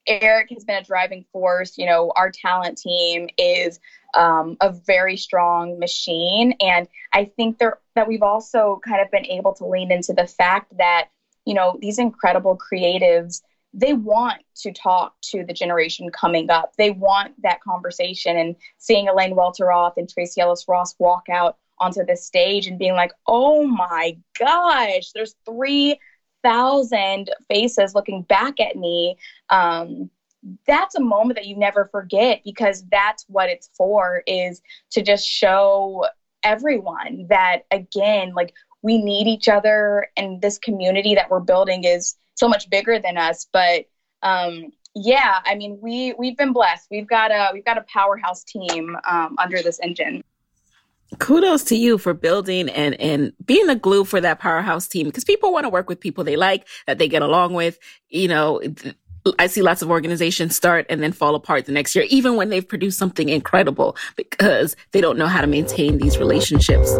[0.08, 1.78] Eric has been a driving force.
[1.78, 3.80] You know, our talent team is
[4.18, 6.54] um, a very strong machine.
[6.60, 10.28] And I think there, that we've also kind of been able to lean into the
[10.28, 11.10] fact that,
[11.46, 13.42] you know, these incredible creatives
[13.74, 16.74] they want to talk to the generation coming up.
[16.78, 22.06] They want that conversation and seeing Elaine Welteroth and Tracee Ellis Ross walk out onto
[22.06, 29.18] the stage and being like, oh my gosh, there's 3,000 faces looking back at me.
[29.50, 30.10] Um,
[30.68, 35.28] that's a moment that you never forget because that's what it's for is to just
[35.28, 36.06] show
[36.44, 42.18] everyone that again like we need each other and this community that we're building is
[42.36, 43.48] so much bigger than us.
[43.52, 43.86] But
[44.22, 46.88] um, yeah, I mean, we we've been blessed.
[46.91, 50.24] We've got a we've got a powerhouse team um, under this engine.
[51.19, 55.24] Kudos to you for building and and being the glue for that powerhouse team because
[55.24, 57.78] people want to work with people they like that they get along with.
[58.10, 58.62] You know,
[59.39, 62.50] I see lots of organizations start and then fall apart the next year, even when
[62.50, 66.91] they've produced something incredible because they don't know how to maintain these relationships.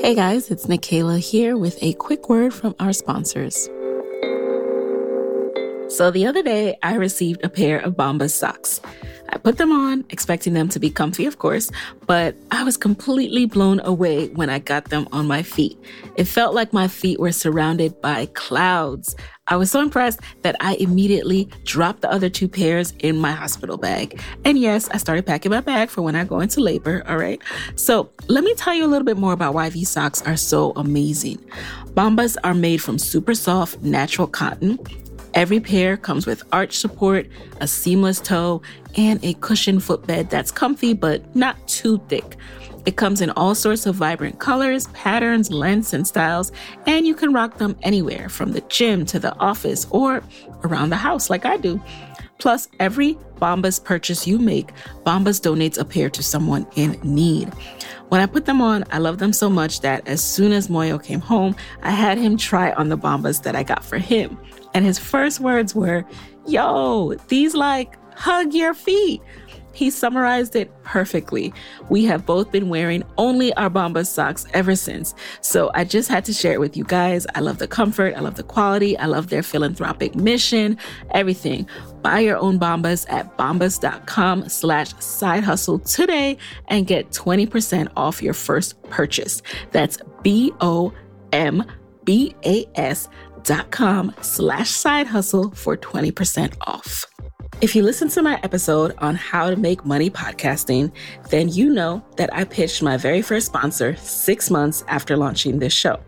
[0.00, 3.68] Hey guys, it's Nicaila here with a quick word from our sponsors.
[5.88, 8.80] So the other day, I received a pair of Bombas socks.
[9.28, 11.70] I put them on, expecting them to be comfy, of course,
[12.06, 15.78] but I was completely blown away when I got them on my feet.
[16.16, 19.16] It felt like my feet were surrounded by clouds.
[19.46, 23.76] I was so impressed that I immediately dropped the other two pairs in my hospital
[23.76, 24.18] bag.
[24.46, 27.42] And yes, I started packing my bag for when I go into labor, all right?
[27.76, 30.72] So let me tell you a little bit more about why these socks are so
[30.76, 31.36] amazing.
[31.88, 34.78] Bombas are made from super soft, natural cotton.
[35.34, 37.26] Every pair comes with arch support,
[37.60, 38.62] a seamless toe,
[38.96, 42.36] and a cushioned footbed that's comfy but not too thick.
[42.86, 46.52] It comes in all sorts of vibrant colors, patterns, lengths, and styles,
[46.86, 50.22] and you can rock them anywhere from the gym to the office or
[50.62, 51.82] around the house like I do.
[52.38, 54.72] Plus, every Bombas purchase you make,
[55.04, 57.48] Bombas donates a pair to someone in need.
[58.08, 61.02] When I put them on, I love them so much that as soon as Moyo
[61.02, 64.38] came home, I had him try on the Bombas that I got for him.
[64.74, 66.04] And his first words were,
[66.46, 69.22] Yo, these like hug your feet.
[69.74, 71.52] He summarized it perfectly.
[71.90, 75.14] We have both been wearing only our Bombas socks ever since.
[75.40, 77.26] So I just had to share it with you guys.
[77.34, 78.14] I love the comfort.
[78.14, 78.96] I love the quality.
[78.96, 80.78] I love their philanthropic mission,
[81.10, 81.68] everything.
[82.02, 88.34] Buy your own Bombas at bombas.com slash side hustle today and get 20% off your
[88.34, 89.42] first purchase.
[89.72, 90.94] That's B-O-M-B-A-S
[93.08, 93.33] dot
[93.70, 97.04] com slash side hustle for 20% off.
[97.60, 100.90] If you listen to my episode on how to make money podcasting,
[101.30, 105.72] then you know that I pitched my very first sponsor six months after launching this
[105.72, 106.00] show.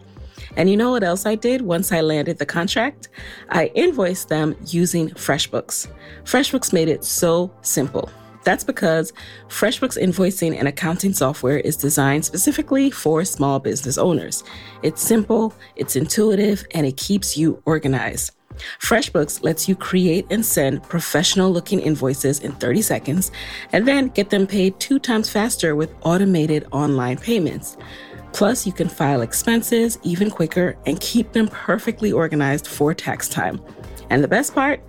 [0.57, 3.09] And you know what else I did once I landed the contract?
[3.51, 5.88] I invoiced them using FreshBooks.
[6.25, 8.11] FreshBooks made it so simple.
[8.47, 9.13] That's because
[9.49, 14.45] FreshBooks invoicing and accounting software is designed specifically for small business owners.
[14.85, 18.31] It's simple, it's intuitive, and it keeps you organized.
[18.81, 23.33] FreshBooks lets you create and send professional looking invoices in 30 seconds
[23.73, 27.77] and then get them paid two times faster with automated online payments.
[28.33, 33.61] Plus, you can file expenses even quicker and keep them perfectly organized for tax time.
[34.09, 34.81] And the best part,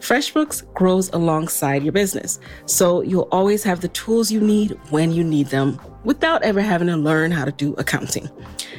[0.00, 5.24] FreshBooks grows alongside your business, so you'll always have the tools you need when you
[5.24, 8.30] need them without ever having to learn how to do accounting.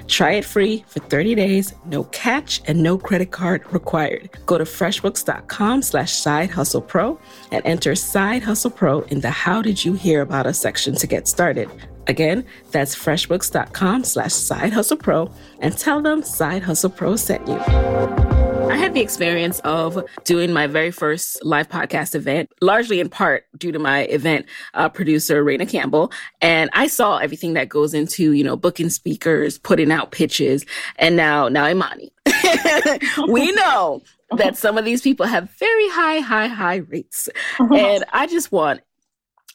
[0.07, 4.29] Try it free for 30 days, no catch and no credit card required.
[4.45, 7.19] Go to freshbooks.com slash side hustle pro
[7.51, 11.05] and enter side hustle pro in the how did you hear about us section to
[11.05, 11.69] get started.
[12.07, 18.48] Again, that's freshbooks.com slash side hustle pro and tell them side hustle pro sent you.
[18.69, 23.45] I had the experience of doing my very first live podcast event, largely in part
[23.57, 26.11] due to my event uh, producer, Raina Campbell.
[26.39, 31.15] And I saw everything that goes into, you know, booking speakers, putting out pitches, and
[31.15, 32.11] now, now Imani.
[33.27, 34.03] we know
[34.37, 37.27] that some of these people have very high, high, high rates.
[37.57, 38.81] And I just want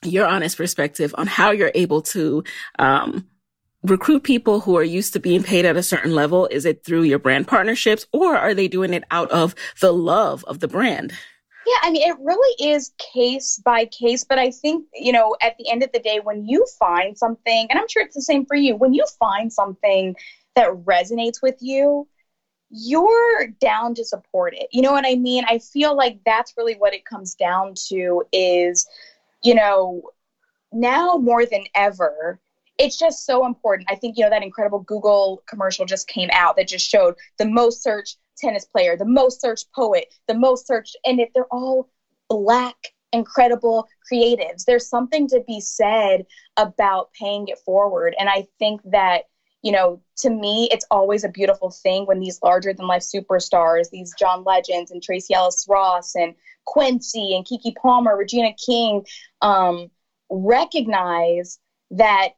[0.02, 2.42] your honest perspective on how you're able to,
[2.80, 3.28] um,
[3.84, 6.46] recruit people who are used to being paid at a certain level?
[6.50, 10.44] Is it through your brand partnerships or are they doing it out of the love
[10.44, 11.12] of the brand?
[11.66, 15.56] Yeah, I mean, it really is case by case, but I think, you know, at
[15.58, 18.44] the end of the day, when you find something, and I'm sure it's the same
[18.44, 20.14] for you, when you find something
[20.56, 22.06] that resonates with you,
[22.68, 24.66] you're down to support it.
[24.72, 25.44] You know what I mean?
[25.48, 28.86] I feel like that's really what it comes down to is,
[29.42, 30.02] you know,
[30.72, 32.40] now more than ever,
[32.78, 33.88] it's just so important.
[33.90, 37.46] I think, you know, that incredible Google commercial just came out that just showed the
[37.46, 41.88] most searched tennis player, the most searched poet, the most searched, and if they're all
[42.28, 42.76] black,
[43.12, 44.64] incredible creatives.
[44.64, 48.14] There's something to be said about paying it forward.
[48.18, 49.22] And I think that,
[49.62, 53.88] you know, to me, it's always a beautiful thing when these larger than life superstars,
[53.90, 56.34] these John Legends and Tracee Ellis Ross and
[56.66, 59.04] Quincy and Keke Palmer, Regina King,
[59.42, 59.90] um,
[60.28, 61.58] recognize
[61.92, 62.30] that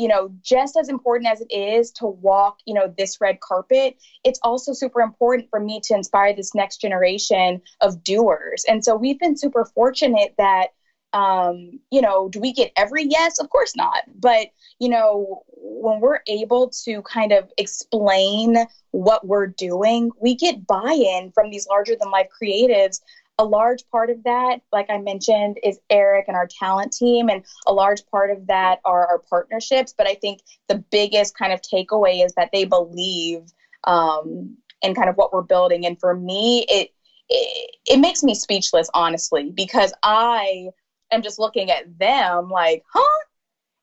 [0.00, 3.98] you know, just as important as it is to walk, you know, this red carpet,
[4.24, 8.64] it's also super important for me to inspire this next generation of doers.
[8.66, 10.68] And so we've been super fortunate that,
[11.12, 13.38] um, you know, do we get every yes?
[13.38, 14.04] Of course not.
[14.18, 14.46] But,
[14.78, 18.56] you know, when we're able to kind of explain
[18.92, 23.00] what we're doing, we get buy in from these larger than life creatives
[23.40, 27.42] a large part of that, like I mentioned, is Eric and our talent team, and
[27.66, 29.94] a large part of that are our partnerships.
[29.96, 33.40] But I think the biggest kind of takeaway is that they believe
[33.84, 35.86] um, in kind of what we're building.
[35.86, 36.90] And for me, it,
[37.30, 40.68] it it makes me speechless, honestly, because I
[41.10, 43.24] am just looking at them like, huh?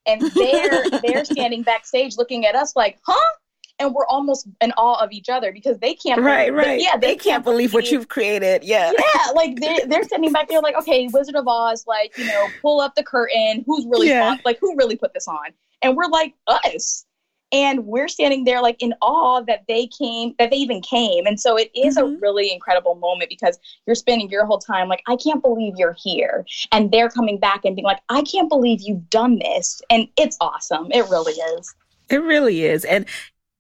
[0.06, 3.34] And they're they're standing backstage looking at us like, huh?
[3.80, 6.78] And we're almost in awe of each other because they can't right believe, right.
[6.78, 8.64] they, yeah they, they can't, can't, believe, what you've created.
[8.64, 8.92] Yeah.
[8.98, 12.48] Yeah like they're, they're sitting back there like okay wizard of oz like you know
[12.62, 13.64] pull up the curtain.
[13.66, 14.30] Who's really yeah.
[14.30, 14.40] fun?
[14.46, 15.54] like who really put this on?
[15.82, 17.06] And we're like us.
[17.54, 21.26] And we're standing there like in awe that they came that they even came.
[21.26, 22.16] And so it is mm-hmm.
[22.16, 25.96] a really incredible moment because you're spending your whole time like i can't believe you're
[25.98, 26.46] here.
[26.72, 29.82] And they're coming back and being like i can't believe you've done this.
[29.90, 30.88] And it's awesome.
[30.92, 31.74] It really is.
[32.10, 32.86] It really is.
[32.86, 33.06] And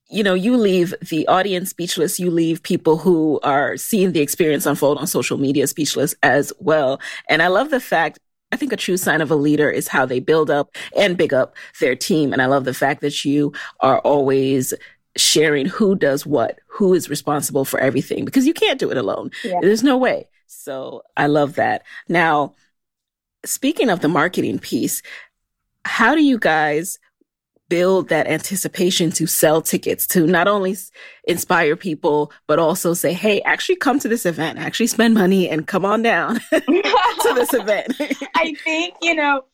[0.10, 2.20] you know, you leave the audience speechless.
[2.20, 7.02] You leave people who are seeing the experience unfold on social media speechless as well.
[7.30, 8.20] And I love the fact
[8.52, 11.34] I think a true sign of a leader is how they build up and big
[11.34, 12.32] up their team.
[12.32, 14.74] And I love the fact that you are always
[15.17, 19.32] sharing who does what, who is responsible for everything, because you can't do it alone.
[19.43, 19.60] Yeah.
[19.62, 20.30] There's no way.
[20.46, 21.84] So I love that.
[22.08, 22.56] Now,
[23.43, 25.02] speaking of the marketing piece,
[25.84, 27.00] how do you guys
[27.69, 30.75] build that anticipation to sell tickets to not only
[31.25, 35.67] inspire people, but also say, Hey, actually come to this event, actually spend money and
[35.67, 37.93] come on down to this event.
[38.36, 39.45] I think, you know,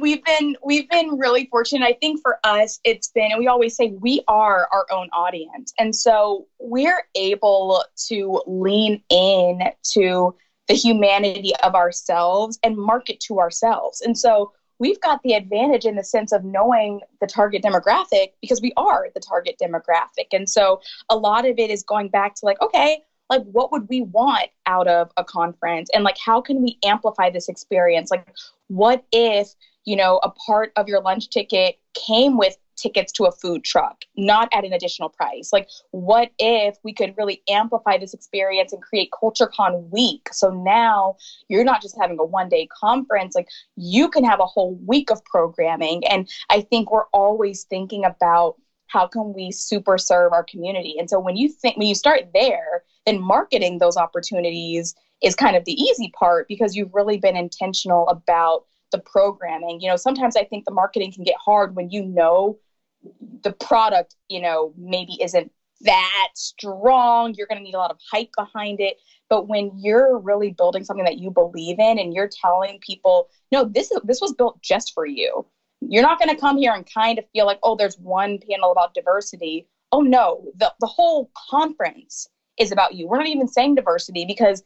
[0.00, 1.86] we've been we've been really fortunate.
[1.86, 5.72] I think for us it's been and we always say we are our own audience.
[5.78, 9.60] And so we're able to lean in
[9.92, 10.34] to
[10.68, 14.00] the humanity of ourselves and market to ourselves.
[14.00, 18.60] And so we've got the advantage in the sense of knowing the target demographic because
[18.60, 20.26] we are the target demographic.
[20.32, 23.88] And so a lot of it is going back to like, okay, like what would
[23.88, 28.26] we want out of a conference and like how can we amplify this experience like
[28.68, 33.32] what if you know a part of your lunch ticket came with tickets to a
[33.32, 35.50] food truck, not at an additional price.
[35.52, 40.28] Like, what if we could really amplify this experience and create CultureCon week?
[40.32, 41.16] So now
[41.48, 45.10] you're not just having a one day conference, like, you can have a whole week
[45.10, 46.04] of programming.
[46.06, 48.56] And I think we're always thinking about
[48.88, 50.96] how can we super serve our community.
[50.98, 55.56] And so when you think, when you start there, then marketing those opportunities is kind
[55.56, 58.64] of the easy part because you've really been intentional about
[58.94, 59.80] the programming.
[59.80, 62.58] You know, sometimes I think the marketing can get hard when you know
[63.42, 67.34] the product, you know, maybe isn't that strong.
[67.34, 68.98] You're going to need a lot of hype behind it.
[69.28, 73.64] But when you're really building something that you believe in and you're telling people, no,
[73.64, 75.44] this is this was built just for you.
[75.80, 78.70] You're not going to come here and kind of feel like, oh, there's one panel
[78.70, 79.66] about diversity.
[79.90, 82.28] Oh no, the the whole conference
[82.60, 83.08] is about you.
[83.08, 84.62] We're not even saying diversity because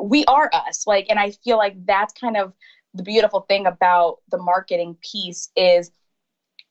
[0.00, 0.86] we are us.
[0.86, 2.52] Like, and I feel like that's kind of
[2.96, 5.90] the beautiful thing about the marketing piece is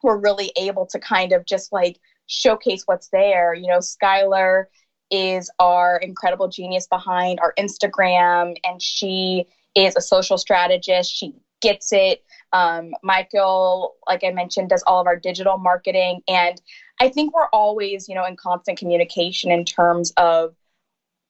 [0.03, 3.53] we're really able to kind of just like showcase what's there.
[3.53, 4.65] You know, Skylar
[5.11, 9.45] is our incredible genius behind our Instagram, and she
[9.75, 11.13] is a social strategist.
[11.13, 12.23] She gets it.
[12.53, 16.21] Um, Michael, like I mentioned, does all of our digital marketing.
[16.27, 16.61] And
[16.99, 20.55] I think we're always, you know, in constant communication in terms of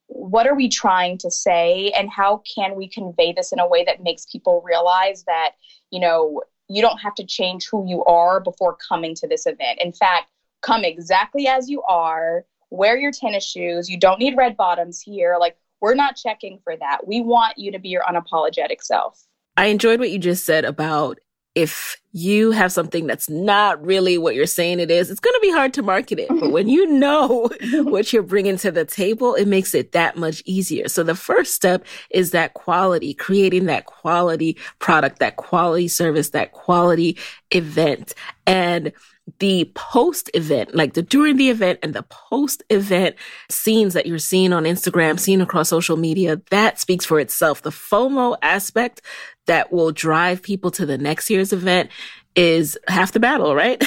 [0.07, 3.83] what are we trying to say and how can we convey this in a way
[3.85, 5.51] that makes people realize that,
[5.91, 9.79] you know, you don't have to change who you are before coming to this event.
[9.81, 10.27] In fact,
[10.61, 13.89] come exactly as you are, wear your tennis shoes.
[13.89, 15.37] You don't need red bottoms here.
[15.39, 17.05] Like, we're not checking for that.
[17.05, 19.23] We want you to be your unapologetic self.
[19.57, 21.19] I enjoyed what you just said about
[21.55, 25.39] if you have something that's not really what you're saying it is, it's going to
[25.41, 26.27] be hard to market it.
[26.27, 30.43] But when you know what you're bringing to the table, it makes it that much
[30.45, 30.89] easier.
[30.89, 36.51] So the first step is that quality, creating that quality product, that quality service, that
[36.51, 37.17] quality
[37.51, 38.13] event.
[38.45, 38.91] And
[39.39, 43.15] the post event, like the during the event and the post event
[43.49, 47.61] scenes that you're seeing on Instagram, seeing across social media, that speaks for itself.
[47.61, 49.01] The FOMO aspect
[49.47, 51.89] that will drive people to the next year's event
[52.35, 53.83] is half the battle, right?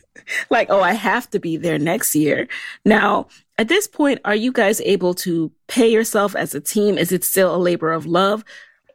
[0.50, 2.48] like, oh, I have to be there next year.
[2.84, 3.28] Now,
[3.58, 6.98] at this point, are you guys able to pay yourself as a team?
[6.98, 8.44] Is it still a labor of love?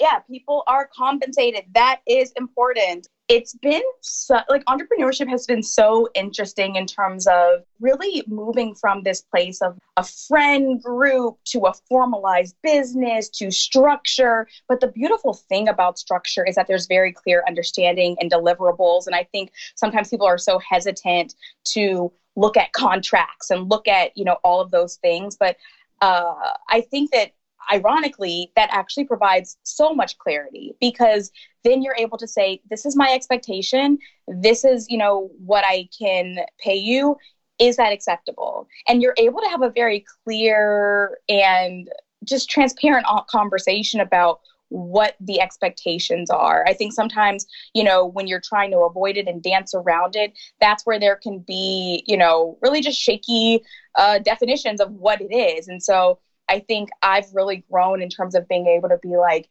[0.02, 1.66] Yeah, people are compensated.
[1.74, 7.64] That is important it's been so, like entrepreneurship has been so interesting in terms of
[7.80, 14.50] really moving from this place of a friend group to a formalized business to structure.
[14.68, 19.08] But the beautiful thing about structure is that there's very clear understanding and deliverables.
[19.08, 21.34] And I think sometimes people are so hesitant
[21.70, 25.38] to look at contracts and look at, you know, all of those things.
[25.38, 25.56] But
[26.02, 26.34] uh,
[26.68, 27.32] I think that
[27.72, 31.32] ironically, that actually provides so much clarity because
[31.64, 33.98] then you're able to say, this is my expectation.
[34.28, 37.18] This is, you know, what I can pay you.
[37.60, 38.68] Is that acceptable?
[38.88, 41.90] And you're able to have a very clear and
[42.24, 44.40] just transparent conversation about
[44.70, 46.64] what the expectations are.
[46.66, 50.32] I think sometimes, you know, when you're trying to avoid it and dance around it,
[50.62, 53.62] that's where there can be, you know, really just shaky
[53.96, 55.68] uh, definitions of what it is.
[55.68, 56.20] And so
[56.52, 59.50] I think I've really grown in terms of being able to be like,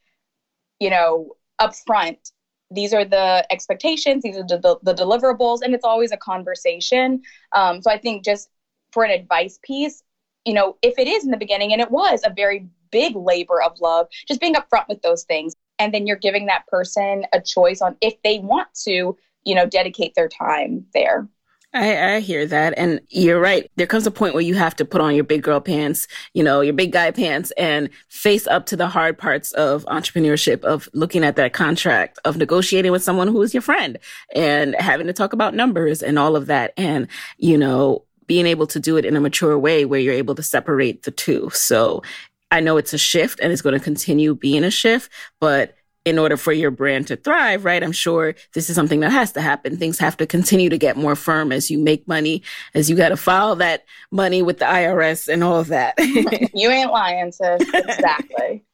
[0.81, 2.33] you know, upfront.
[2.71, 4.23] These are the expectations.
[4.23, 7.23] These are the, the, deliverables, and it's always a conversation.
[7.57, 8.51] Um, so I think just
[8.93, 10.03] for an advice piece,
[10.45, 13.63] you know, if it is in the beginning, and it was a very big labor
[13.63, 17.41] of love, just being upfront with those things, and then you're giving that person a
[17.41, 21.27] choice on if they want to, you know, dedicate their time there.
[21.73, 22.75] I, I hear that.
[22.77, 23.71] And you're right.
[23.77, 26.43] There comes a point where you have to put on your big girl pants, you
[26.43, 30.89] know, your big guy pants and face up to the hard parts of entrepreneurship, of
[30.95, 33.99] looking at that contract, of negotiating with someone who is your friend
[34.35, 36.73] and having to talk about numbers and all of that.
[36.77, 37.07] And,
[37.39, 40.43] you know, being able to do it in a mature way where you're able to
[40.43, 41.51] separate the two.
[41.53, 42.03] So
[42.51, 46.19] I know it's a shift and it's going to continue being a shift, but in
[46.19, 47.83] order for your brand to thrive, right?
[47.83, 49.77] I'm sure this is something that has to happen.
[49.77, 52.43] Things have to continue to get more firm as you make money,
[52.75, 55.95] as you got to file that money with the IRS and all of that.
[56.55, 57.63] you ain't lying, sis.
[57.91, 58.65] Exactly.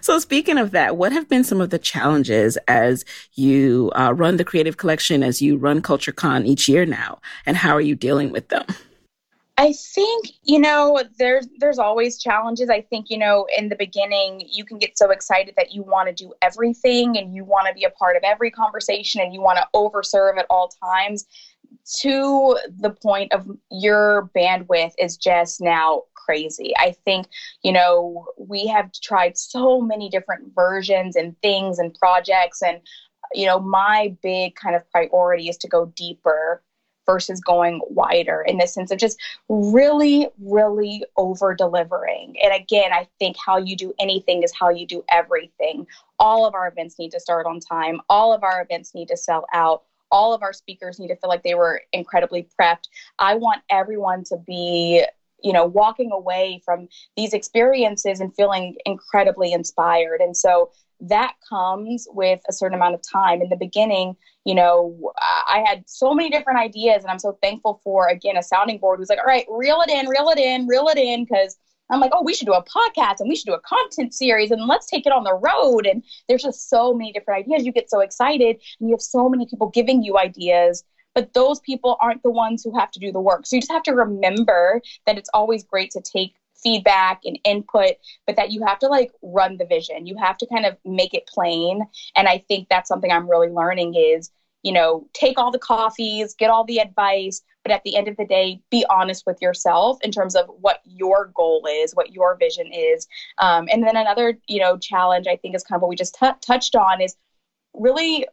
[0.00, 3.04] so, speaking of that, what have been some of the challenges as
[3.34, 7.72] you uh, run the Creative Collective, as you run CultureCon each year now, and how
[7.72, 8.64] are you dealing with them?
[9.58, 12.70] I think you know there's there's always challenges.
[12.70, 16.08] I think you know in the beginning you can get so excited that you want
[16.08, 19.42] to do everything and you want to be a part of every conversation and you
[19.42, 21.26] want to overserve at all times
[22.00, 26.72] to the point of your bandwidth is just now crazy.
[26.78, 27.26] I think,
[27.62, 32.80] you know, we have tried so many different versions and things and projects and
[33.34, 36.62] you know, my big kind of priority is to go deeper
[37.06, 42.36] versus going wider in the sense of just really, really over delivering.
[42.42, 45.86] And again, I think how you do anything is how you do everything.
[46.18, 49.16] All of our events need to start on time, all of our events need to
[49.16, 49.82] sell out.
[50.10, 52.84] All of our speakers need to feel like they were incredibly prepped.
[53.18, 55.06] I want everyone to be
[55.42, 60.70] you know walking away from these experiences and feeling incredibly inspired and so
[61.02, 63.42] that comes with a certain amount of time.
[63.42, 67.80] In the beginning, you know, I had so many different ideas, and I'm so thankful
[67.84, 70.66] for, again, a sounding board who's like, all right, reel it in, reel it in,
[70.66, 71.58] reel it in, because
[71.90, 74.50] I'm like, oh, we should do a podcast and we should do a content series
[74.50, 75.86] and let's take it on the road.
[75.86, 77.66] And there's just so many different ideas.
[77.66, 80.84] You get so excited and you have so many people giving you ideas,
[81.14, 83.46] but those people aren't the ones who have to do the work.
[83.46, 87.92] So you just have to remember that it's always great to take feedback and input,
[88.26, 90.06] but that you have to like run the vision.
[90.06, 91.82] You have to kind of make it plain.
[92.16, 94.30] And I think that's something I'm really learning is,
[94.62, 98.16] you know, take all the coffees, get all the advice, but at the end of
[98.16, 102.36] the day, be honest with yourself in terms of what your goal is, what your
[102.36, 103.06] vision is.
[103.38, 106.16] Um, and then another, you know, challenge I think is kind of what we just
[106.18, 107.16] t- touched on is
[107.74, 108.26] really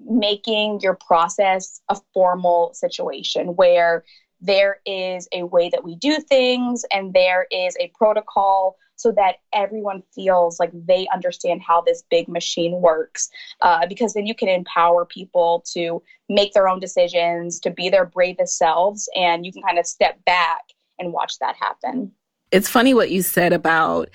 [0.00, 4.04] making your process a formal situation where
[4.40, 9.36] there is a way that we do things and there is a protocol so that
[9.52, 13.28] everyone feels like they understand how this big machine works
[13.62, 18.04] uh, because then you can empower people to make their own decisions to be their
[18.04, 20.62] bravest selves and you can kind of step back
[20.98, 22.10] and watch that happen.
[22.50, 24.08] It's funny what you said about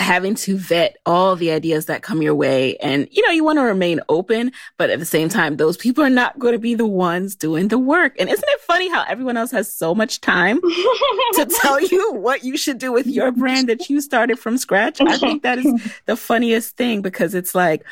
[0.00, 2.76] having to vet all the ideas that come your way.
[2.78, 6.02] And, you know, you want to remain open, but at the same time, those people
[6.02, 8.16] are not going to be the ones doing the work.
[8.18, 12.42] And isn't it funny how everyone else has so much time to tell you what
[12.42, 15.00] you should do with your brand that you started from scratch?
[15.00, 17.84] I think that is the funniest thing because it's like,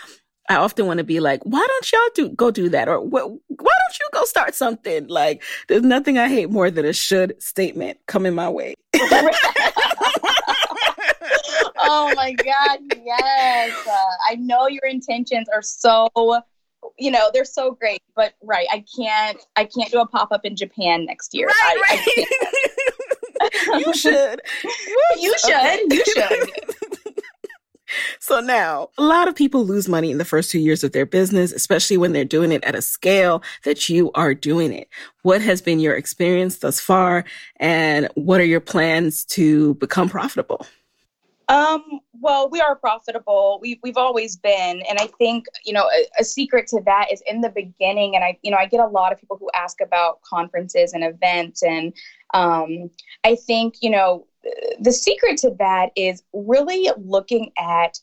[0.50, 2.88] I often want to be like, why don't y'all do go do that?
[2.88, 5.06] Or why don't you go start something?
[5.08, 8.74] Like, there's nothing I hate more than a should statement coming my way.
[11.88, 13.86] oh my god, yes.
[13.86, 16.08] Uh, I know your intentions are so
[16.96, 20.54] you know they're so great but right i can't i can't do a pop-up in
[20.54, 22.24] japan next year right, I,
[23.40, 23.50] right.
[23.72, 24.40] I you should
[25.18, 25.80] you should okay.
[25.90, 26.50] you should
[28.20, 31.06] so now, a lot of people lose money in the first two years of their
[31.06, 34.88] business, especially when they're doing it at a scale that you are doing it.
[35.22, 37.24] What has been your experience thus far?
[37.56, 40.66] And what are your plans to become profitable?
[41.48, 43.58] Um, well, we are profitable.
[43.62, 44.82] We've we've always been.
[44.88, 48.14] And I think, you know, a, a, secret to that is in the beginning.
[48.14, 51.02] And I, you know, I get a lot of people who ask about conferences and
[51.02, 51.62] events.
[51.62, 51.94] And
[52.34, 52.90] um,
[53.24, 54.26] I think, you know,
[54.78, 57.98] the secret to that is really looking at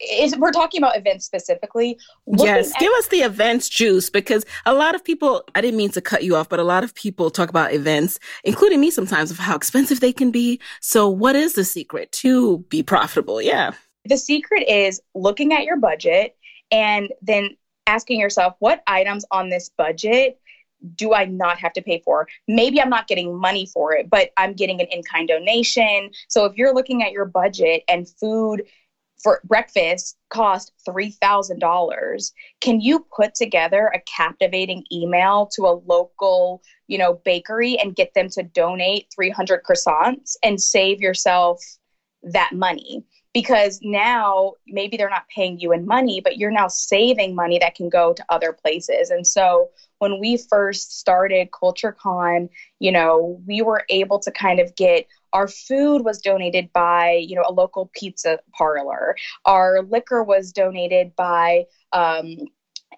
[0.00, 1.98] is we're talking about events specifically.
[2.26, 5.90] Yes, at- give us the events juice because a lot of people, I didn't mean
[5.90, 9.30] to cut you off, but a lot of people talk about events, including me sometimes,
[9.30, 10.60] of how expensive they can be.
[10.80, 13.42] So, what is the secret to be profitable?
[13.42, 13.72] Yeah.
[14.04, 16.36] The secret is looking at your budget
[16.70, 20.38] and then asking yourself, what items on this budget
[20.94, 22.28] do I not have to pay for?
[22.46, 26.10] Maybe I'm not getting money for it, but I'm getting an in kind donation.
[26.28, 28.62] So if you're looking at your budget and food
[29.22, 36.98] for breakfast cost $3000 can you put together a captivating email to a local you
[36.98, 41.62] know bakery and get them to donate 300 croissants and save yourself
[42.22, 43.04] that money?
[43.34, 47.74] Because now maybe they're not paying you in money but you're now saving money that
[47.74, 49.10] can go to other places.
[49.10, 52.48] And so when we first started culturecon
[52.78, 57.36] you know we were able to kind of get our food was donated by you
[57.36, 59.16] know a local pizza parlor.
[59.44, 62.36] Our liquor was donated by um,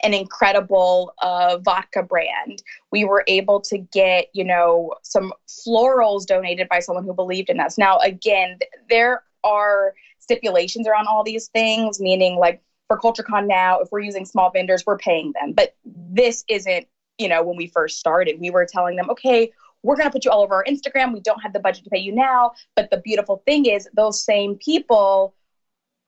[0.03, 2.63] an incredible uh, vodka brand.
[2.91, 7.61] We were able to get you know some florals donated by someone who believed in
[7.61, 7.79] us.
[7.79, 8.59] Now again
[8.89, 14.25] there are stipulations around all these things meaning like for culturecon now if we're using
[14.25, 15.53] small vendors we're paying them.
[15.53, 16.87] But this isn't
[17.19, 18.41] you know when we first started.
[18.41, 19.53] We were telling them okay
[19.83, 21.13] we're going to put you all over our Instagram.
[21.13, 22.53] We don't have the budget to pay you now.
[22.77, 25.35] But the beautiful thing is, those same people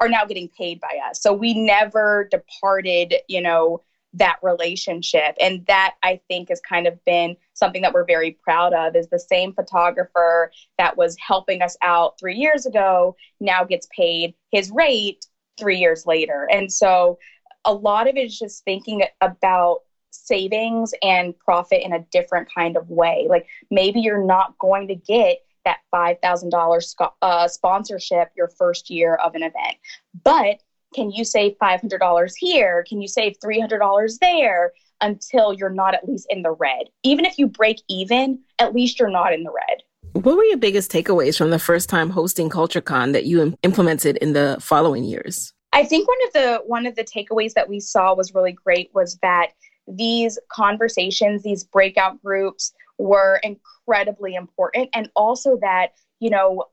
[0.01, 1.23] are now getting paid by us.
[1.23, 3.83] So we never departed, you know,
[4.15, 5.37] that relationship.
[5.41, 9.09] And that I think has kind of been something that we're very proud of is
[9.09, 14.71] the same photographer that was helping us out three years ago now gets paid his
[14.71, 15.25] rate
[15.59, 16.49] three years later.
[16.53, 17.19] And so
[17.65, 19.81] a lot of it is just thinking about
[20.13, 23.27] savings and profit in a different kind of way.
[23.29, 29.35] Like maybe you're not going to get that $5,000 uh, sponsorship your first year of
[29.35, 29.77] an event,
[30.25, 30.61] but
[30.95, 32.85] can you save $500 here?
[32.87, 36.89] Can you save $300 there until you're not at least in the red?
[37.03, 39.83] Even if you break even, at least you're not in the red.
[40.13, 44.35] What were your biggest takeaways from the first time hosting CultureCon that you implemented in
[44.35, 45.55] the following years?
[45.73, 48.91] I think one of the one of the takeaways that we saw was really great
[48.93, 49.53] was that
[49.87, 54.91] these conversations, these breakout groups were incredibly important.
[54.95, 56.65] And also that, you know,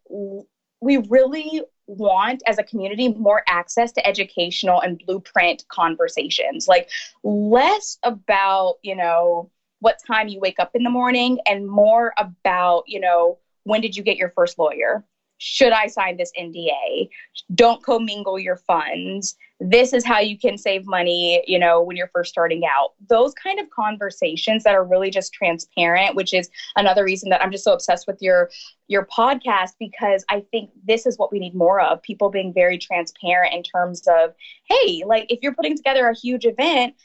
[0.82, 6.88] we really want as a community more access to educational and blueprint conversations like
[7.24, 9.50] less about you know
[9.80, 13.98] what time you wake up in the morning and more about you know when did
[13.98, 15.04] you get your first lawyer
[15.40, 17.10] should I sign this NDA?
[17.56, 19.36] Don't commingle your funds.
[19.62, 22.92] This is how you can save money, you know, when you're first starting out.
[23.08, 27.52] Those kind of conversations that are really just transparent, which is another reason that I'm
[27.52, 28.50] just so obsessed with your
[28.88, 32.02] your podcast because I think this is what we need more of.
[32.04, 34.34] People being very transparent in terms of,
[34.66, 36.96] hey, like if you're putting together a huge event,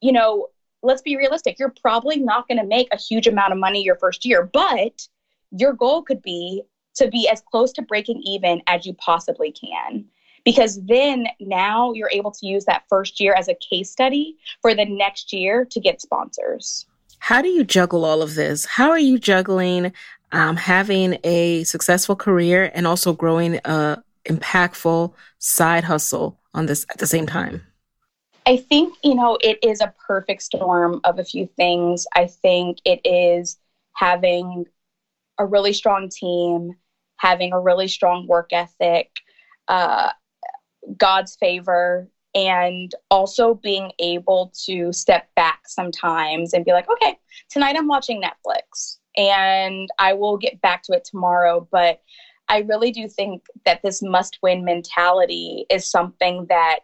[0.00, 0.48] you know,
[0.82, 1.58] let's be realistic.
[1.58, 5.06] You're probably not going to make a huge amount of money your first year, but
[5.50, 6.62] your goal could be
[6.96, 10.04] to be as close to breaking even as you possibly can.
[10.44, 14.74] Because then now you're able to use that first year as a case study for
[14.74, 16.86] the next year to get sponsors.
[17.18, 18.64] How do you juggle all of this?
[18.64, 19.92] How are you juggling
[20.32, 26.98] um, having a successful career and also growing a impactful side hustle on this at
[26.98, 27.62] the same time?
[28.46, 32.06] I think, you know, it is a perfect storm of a few things.
[32.14, 33.58] I think it is
[33.92, 34.66] having
[35.40, 36.72] a really strong team,
[37.16, 39.10] having a really strong work ethic,
[39.68, 40.10] uh,
[40.98, 47.18] God's favor, and also being able to step back sometimes and be like, okay,
[47.48, 51.66] tonight I'm watching Netflix and I will get back to it tomorrow.
[51.72, 52.02] But
[52.48, 56.80] I really do think that this must win mentality is something that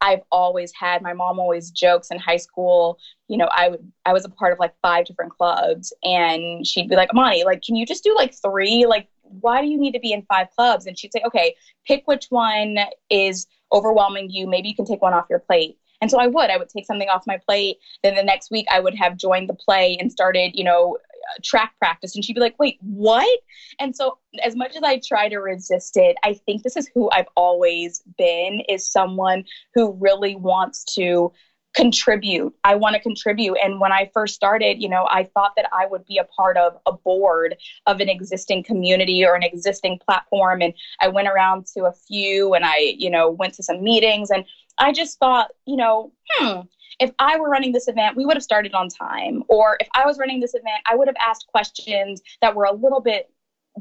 [0.00, 1.02] I've always had.
[1.02, 4.52] My mom always jokes in high school, you know, I would I was a part
[4.52, 8.14] of like five different clubs and she'd be like, Imani, like, can you just do
[8.14, 8.86] like three?
[8.86, 10.86] Like, why do you need to be in five clubs?
[10.86, 11.54] And she'd say, Okay,
[11.86, 12.76] pick which one
[13.10, 14.46] is overwhelming you.
[14.46, 15.78] Maybe you can take one off your plate.
[16.00, 16.50] And so I would.
[16.50, 17.78] I would take something off my plate.
[18.02, 20.98] Then the next week I would have joined the play and started, you know,
[21.42, 22.14] track practice.
[22.14, 23.40] And she'd be like, wait, what?
[23.78, 27.10] And so as much as I try to resist it, I think this is who
[27.10, 29.44] I've always been is someone
[29.74, 31.32] who really wants to
[31.74, 32.54] contribute.
[32.62, 33.56] I want to contribute.
[33.62, 36.56] And when I first started, you know, I thought that I would be a part
[36.56, 37.56] of a board
[37.86, 40.62] of an existing community or an existing platform.
[40.62, 44.30] And I went around to a few and I, you know, went to some meetings
[44.30, 44.44] and
[44.78, 46.60] I just thought, you know, hmm,
[47.00, 49.42] if I were running this event, we would have started on time.
[49.48, 52.72] Or if I was running this event, I would have asked questions that were a
[52.72, 53.30] little bit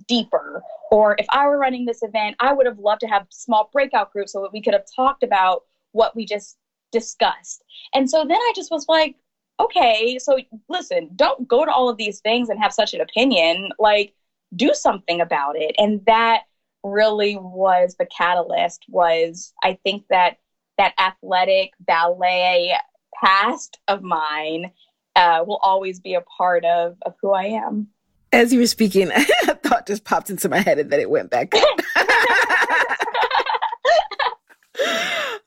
[0.08, 0.64] deeper.
[0.92, 4.12] Or if I were running this event, I would have loved to have small breakout
[4.12, 6.58] groups so that we could have talked about what we just
[6.92, 7.64] discussed.
[7.94, 9.16] And so then I just was like,
[9.60, 10.38] okay, so
[10.68, 13.70] listen, don't go to all of these things and have such an opinion.
[13.78, 14.14] Like,
[14.56, 15.76] do something about it.
[15.78, 16.44] And that
[16.84, 20.38] really was the catalyst was I think that
[20.78, 22.76] that athletic ballet
[23.24, 24.72] past of mine
[25.16, 27.88] uh, will always be a part of, of who I am.
[28.32, 29.12] As you were speaking,
[29.48, 31.54] a thought just popped into my head and then it went back.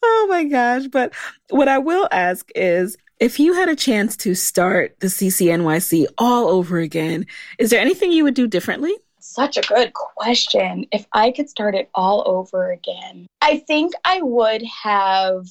[0.03, 0.87] oh my gosh.
[0.87, 1.12] But
[1.51, 6.49] what I will ask is if you had a chance to start the CCNYC all
[6.49, 7.27] over again,
[7.59, 8.95] is there anything you would do differently?
[9.29, 10.87] Such a good question.
[10.93, 15.47] If I could start it all over again, I think I would have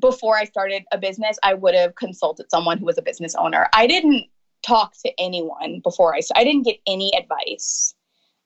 [0.00, 3.68] before I started a business, I would have consulted someone who was a business owner.
[3.72, 4.26] I didn't
[4.62, 7.94] talk to anyone before I I didn't get any advice.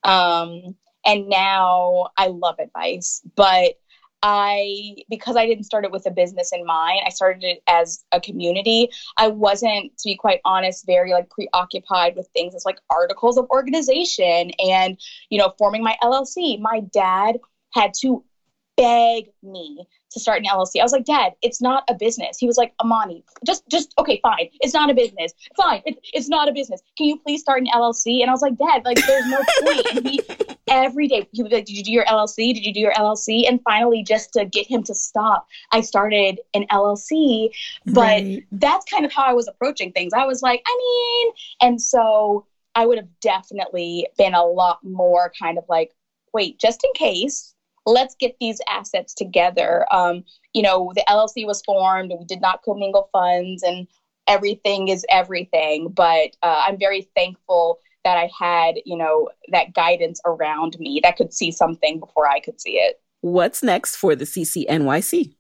[0.05, 3.81] Um, and now I love advice, but
[4.23, 8.05] I because I didn't start it with a business in mind, I started it as
[8.13, 8.89] a community.
[9.17, 13.47] I wasn't, to be quite honest, very like preoccupied with things as like articles of
[13.51, 14.99] organization and
[15.31, 16.61] you know forming my LLC.
[16.61, 17.39] My dad
[17.73, 18.25] had to
[18.77, 20.81] beg me to start an LLC.
[20.81, 22.39] I was like, Dad, it's not a business.
[22.39, 24.49] He was like, Imani, just, just okay, fine.
[24.61, 25.33] It's not a business.
[25.57, 26.83] Fine, it, it's not a business.
[26.97, 28.21] Can you please start an LLC?
[28.21, 29.87] And I was like, Dad, like, there's no point.
[29.97, 30.21] And he
[30.69, 32.55] every day he would be like, Did you do your LLC?
[32.55, 33.49] Did you do your LLC?
[33.49, 37.51] And finally, just to get him to stop, I started an LLC.
[37.87, 38.45] But right.
[38.53, 40.13] that's kind of how I was approaching things.
[40.13, 45.33] I was like, I mean, and so I would have definitely been a lot more
[45.39, 45.93] kind of like,
[46.33, 47.55] wait, just in case
[47.87, 49.87] let's get these assets together.
[49.93, 53.87] Um, you know, the LLC was formed, we did not commingle funds, and
[54.27, 55.89] everything is everything.
[55.89, 61.17] But uh, I'm very thankful that I had, you know, that guidance around me that
[61.17, 63.01] could see something before I could see it.
[63.21, 65.35] What's next for the CCNYC?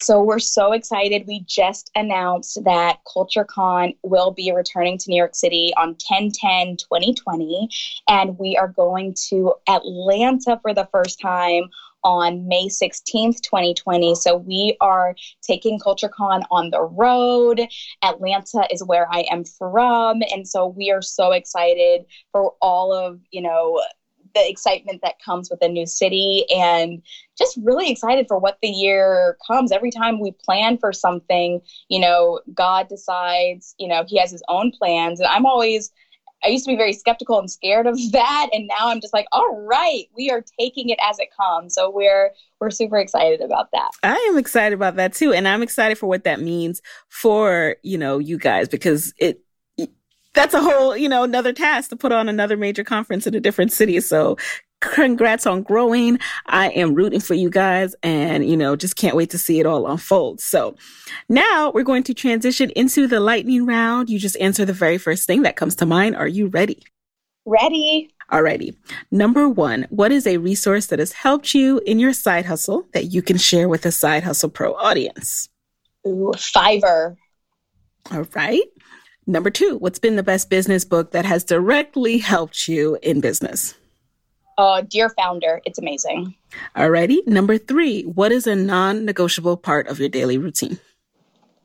[0.00, 1.26] So we're so excited.
[1.26, 7.68] We just announced that CultureCon will be returning to New York City on 10 2020.
[8.08, 11.64] And we are going to Atlanta for the first time
[12.04, 14.14] on May 16th, 2020.
[14.14, 17.66] So we are taking CultureCon on the road.
[18.02, 20.22] Atlanta is where I am from.
[20.32, 23.82] And so we are so excited for all of, you know,
[24.34, 27.02] the excitement that comes with a new city and
[27.36, 31.98] just really excited for what the year comes every time we plan for something you
[31.98, 35.90] know god decides you know he has his own plans and i'm always
[36.44, 39.26] I used to be very skeptical and scared of that, and now I'm just like,
[39.32, 41.74] all right, we are taking it as it comes.
[41.74, 43.90] So we're we're super excited about that.
[44.02, 47.98] I am excited about that too, and I'm excited for what that means for you
[47.98, 49.40] know you guys because it
[50.38, 53.40] that's a whole you know another task to put on another major conference in a
[53.40, 54.00] different city.
[54.00, 54.36] So
[54.80, 56.18] congrats on growing.
[56.46, 59.66] I am rooting for you guys and, you know, just can't wait to see it
[59.66, 60.40] all unfold.
[60.40, 60.76] So
[61.28, 64.08] now we're going to transition into the lightning round.
[64.08, 66.14] You just answer the very first thing that comes to mind.
[66.14, 66.82] Are you ready?
[67.44, 68.10] Ready.
[68.30, 68.76] Alrighty.
[69.10, 73.06] Number one, what is a resource that has helped you in your side hustle that
[73.06, 75.48] you can share with the Side Hustle Pro audience?
[76.06, 77.16] Ooh, Fiverr.
[78.10, 78.62] All right.
[79.28, 83.74] Number two, what's been the best business book that has directly helped you in business?
[84.56, 86.34] Oh, dear founder, it's amazing.
[86.74, 87.26] Alrighty.
[87.26, 90.80] Number three, what is a non negotiable part of your daily routine?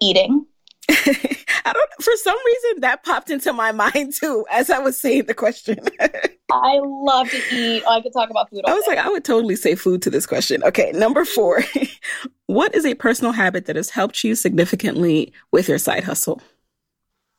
[0.01, 0.45] Eating.
[0.89, 5.28] I don't for some reason that popped into my mind too as I was saying
[5.28, 5.80] the question.
[6.51, 7.84] I love to eat.
[7.88, 8.64] I could talk about food.
[8.68, 8.97] I was day.
[8.97, 10.61] like, I would totally say food to this question.
[10.64, 11.64] Okay, number four.
[12.47, 16.41] what is a personal habit that has helped you significantly with your side hustle?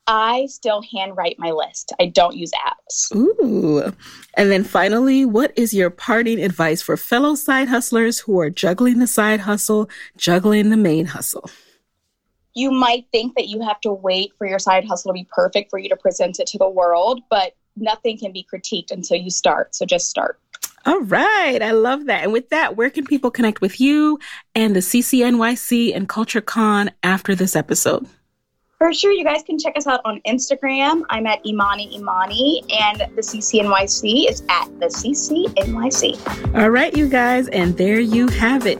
[0.07, 1.93] I still handwrite my list.
[1.99, 3.15] I don't use apps.
[3.15, 3.91] Ooh.
[4.35, 8.99] And then finally, what is your parting advice for fellow side hustlers who are juggling
[8.99, 11.49] the side hustle, juggling the main hustle?
[12.53, 15.69] You might think that you have to wait for your side hustle to be perfect
[15.69, 19.29] for you to present it to the world, but nothing can be critiqued until you
[19.29, 19.75] start.
[19.75, 20.39] So just start.
[20.85, 21.61] All right.
[21.61, 22.23] I love that.
[22.23, 24.19] And with that, where can people connect with you
[24.53, 28.07] and the CCNYC and CultureCon after this episode?
[28.77, 31.03] For sure, you guys can check us out on Instagram.
[31.09, 36.55] I'm at Imani Imani, and the CCNYC is at the CCNYC.
[36.61, 38.79] All right, you guys, and there you have it.